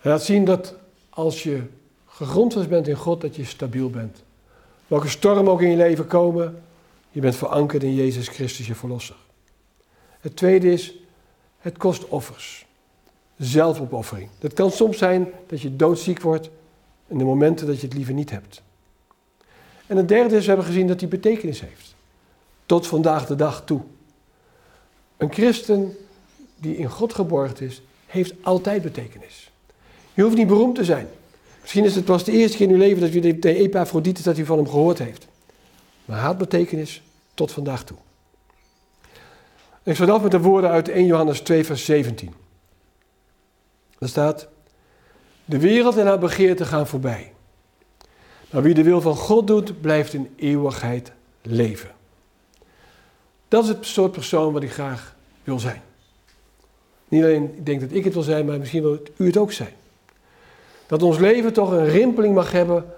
Hij 0.00 0.12
laat 0.12 0.22
zien 0.22 0.44
dat 0.44 0.74
als 1.10 1.42
je 1.42 1.62
gegrondvest 2.06 2.68
bent 2.68 2.88
in 2.88 2.96
God, 2.96 3.20
dat 3.20 3.36
je 3.36 3.44
stabiel 3.44 3.90
bent. 3.90 4.22
Welke 4.86 5.08
stormen 5.08 5.52
ook 5.52 5.62
in 5.62 5.70
je 5.70 5.76
leven 5.76 6.06
komen, 6.06 6.62
je 7.10 7.20
bent 7.20 7.36
verankerd 7.36 7.82
in 7.82 7.94
Jezus 7.94 8.28
Christus, 8.28 8.66
je 8.66 8.74
verlosser. 8.74 9.16
Het 10.20 10.36
tweede 10.36 10.72
is, 10.72 10.94
het 11.64 11.78
kost 11.78 12.08
offers. 12.08 12.66
Zelfopoffering. 13.36 14.28
Dat 14.38 14.52
kan 14.52 14.70
soms 14.70 14.98
zijn 14.98 15.28
dat 15.46 15.60
je 15.60 15.76
doodziek 15.76 16.20
wordt 16.20 16.50
in 17.06 17.18
de 17.18 17.24
momenten 17.24 17.66
dat 17.66 17.80
je 17.80 17.86
het 17.86 17.96
liever 17.96 18.14
niet 18.14 18.30
hebt. 18.30 18.62
En 19.86 19.96
het 19.96 20.08
derde 20.08 20.36
is, 20.36 20.40
we 20.40 20.48
hebben 20.48 20.66
gezien 20.66 20.86
dat 20.86 20.98
die 20.98 21.08
betekenis 21.08 21.60
heeft. 21.60 21.94
Tot 22.66 22.86
vandaag 22.86 23.26
de 23.26 23.34
dag 23.34 23.64
toe. 23.64 23.80
Een 25.16 25.32
christen 25.32 25.96
die 26.56 26.76
in 26.76 26.90
God 26.90 27.14
geborgd 27.14 27.60
is, 27.60 27.82
heeft 28.06 28.34
altijd 28.42 28.82
betekenis. 28.82 29.50
Je 30.14 30.22
hoeft 30.22 30.36
niet 30.36 30.46
beroemd 30.46 30.74
te 30.74 30.84
zijn. 30.84 31.08
Misschien 31.60 31.84
is 31.84 31.94
het 31.94 32.04
pas 32.04 32.24
de 32.24 32.32
eerste 32.32 32.56
keer 32.56 32.66
in 32.66 32.72
uw 32.72 32.78
leven 32.78 33.00
dat 33.00 33.14
u 33.14 33.38
de 33.38 33.54
Epaphroditus 33.54 34.24
dat 34.24 34.38
u 34.38 34.44
van 34.44 34.56
hem 34.56 34.68
gehoord 34.68 34.98
heeft. 34.98 35.26
Maar 36.04 36.18
had 36.18 36.38
betekenis 36.38 37.02
tot 37.34 37.52
vandaag 37.52 37.84
toe. 37.84 37.96
Ik 39.84 39.96
sluit 39.96 40.10
af 40.10 40.22
met 40.22 40.30
de 40.30 40.40
woorden 40.40 40.70
uit 40.70 40.88
1 40.88 41.06
Johannes 41.06 41.40
2, 41.40 41.64
vers 41.64 41.84
17. 41.84 42.34
Daar 43.98 44.08
staat: 44.08 44.48
De 45.44 45.58
wereld 45.58 45.96
en 45.96 46.06
haar 46.06 46.18
begeerten 46.18 46.66
gaan 46.66 46.86
voorbij. 46.86 47.32
Maar 48.50 48.62
wie 48.62 48.74
de 48.74 48.82
wil 48.82 49.00
van 49.00 49.16
God 49.16 49.46
doet, 49.46 49.80
blijft 49.80 50.12
in 50.12 50.32
eeuwigheid 50.36 51.12
leven. 51.42 51.90
Dat 53.48 53.62
is 53.62 53.68
het 53.68 53.86
soort 53.86 54.12
persoon 54.12 54.52
wat 54.52 54.62
ik 54.62 54.72
graag 54.72 55.16
wil 55.44 55.58
zijn. 55.58 55.82
Niet 57.08 57.22
alleen 57.22 57.56
ik 57.56 57.66
denk 57.66 57.80
dat 57.80 57.92
ik 57.92 58.04
het 58.04 58.14
wil 58.14 58.22
zijn, 58.22 58.46
maar 58.46 58.58
misschien 58.58 58.82
wil 58.82 59.02
u 59.16 59.26
het 59.26 59.36
ook 59.36 59.52
zijn. 59.52 59.72
Dat 60.86 61.02
ons 61.02 61.18
leven 61.18 61.52
toch 61.52 61.70
een 61.70 61.88
rimpeling 61.88 62.34
mag 62.34 62.52
hebben 62.52 62.94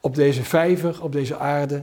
op 0.00 0.14
deze 0.14 0.44
vijver, 0.44 1.02
op 1.02 1.12
deze 1.12 1.38
aarde. 1.38 1.82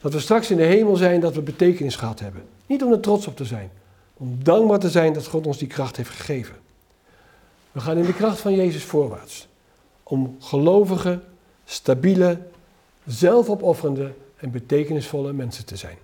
Dat 0.00 0.12
we 0.12 0.20
straks 0.20 0.50
in 0.50 0.56
de 0.56 0.62
hemel 0.62 0.96
zijn, 0.96 1.20
dat 1.20 1.34
we 1.34 1.40
betekenis 1.40 1.96
gehad 1.96 2.20
hebben. 2.20 2.42
Niet 2.66 2.82
om 2.82 2.92
er 2.92 3.00
trots 3.00 3.26
op 3.26 3.36
te 3.36 3.44
zijn, 3.44 3.70
om 4.16 4.38
dankbaar 4.42 4.78
te 4.78 4.90
zijn 4.90 5.12
dat 5.12 5.26
God 5.26 5.46
ons 5.46 5.58
die 5.58 5.68
kracht 5.68 5.96
heeft 5.96 6.10
gegeven. 6.10 6.54
We 7.72 7.80
gaan 7.80 7.96
in 7.96 8.04
de 8.04 8.14
kracht 8.14 8.40
van 8.40 8.54
Jezus 8.54 8.84
voorwaarts. 8.84 9.48
Om 10.02 10.36
gelovige, 10.40 11.20
stabiele, 11.64 12.38
zelfopofferende 13.06 14.12
en 14.36 14.50
betekenisvolle 14.50 15.32
mensen 15.32 15.64
te 15.64 15.76
zijn. 15.76 15.96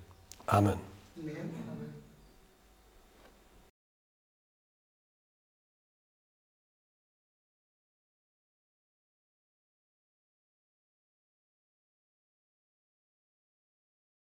Amen. 0.44 0.78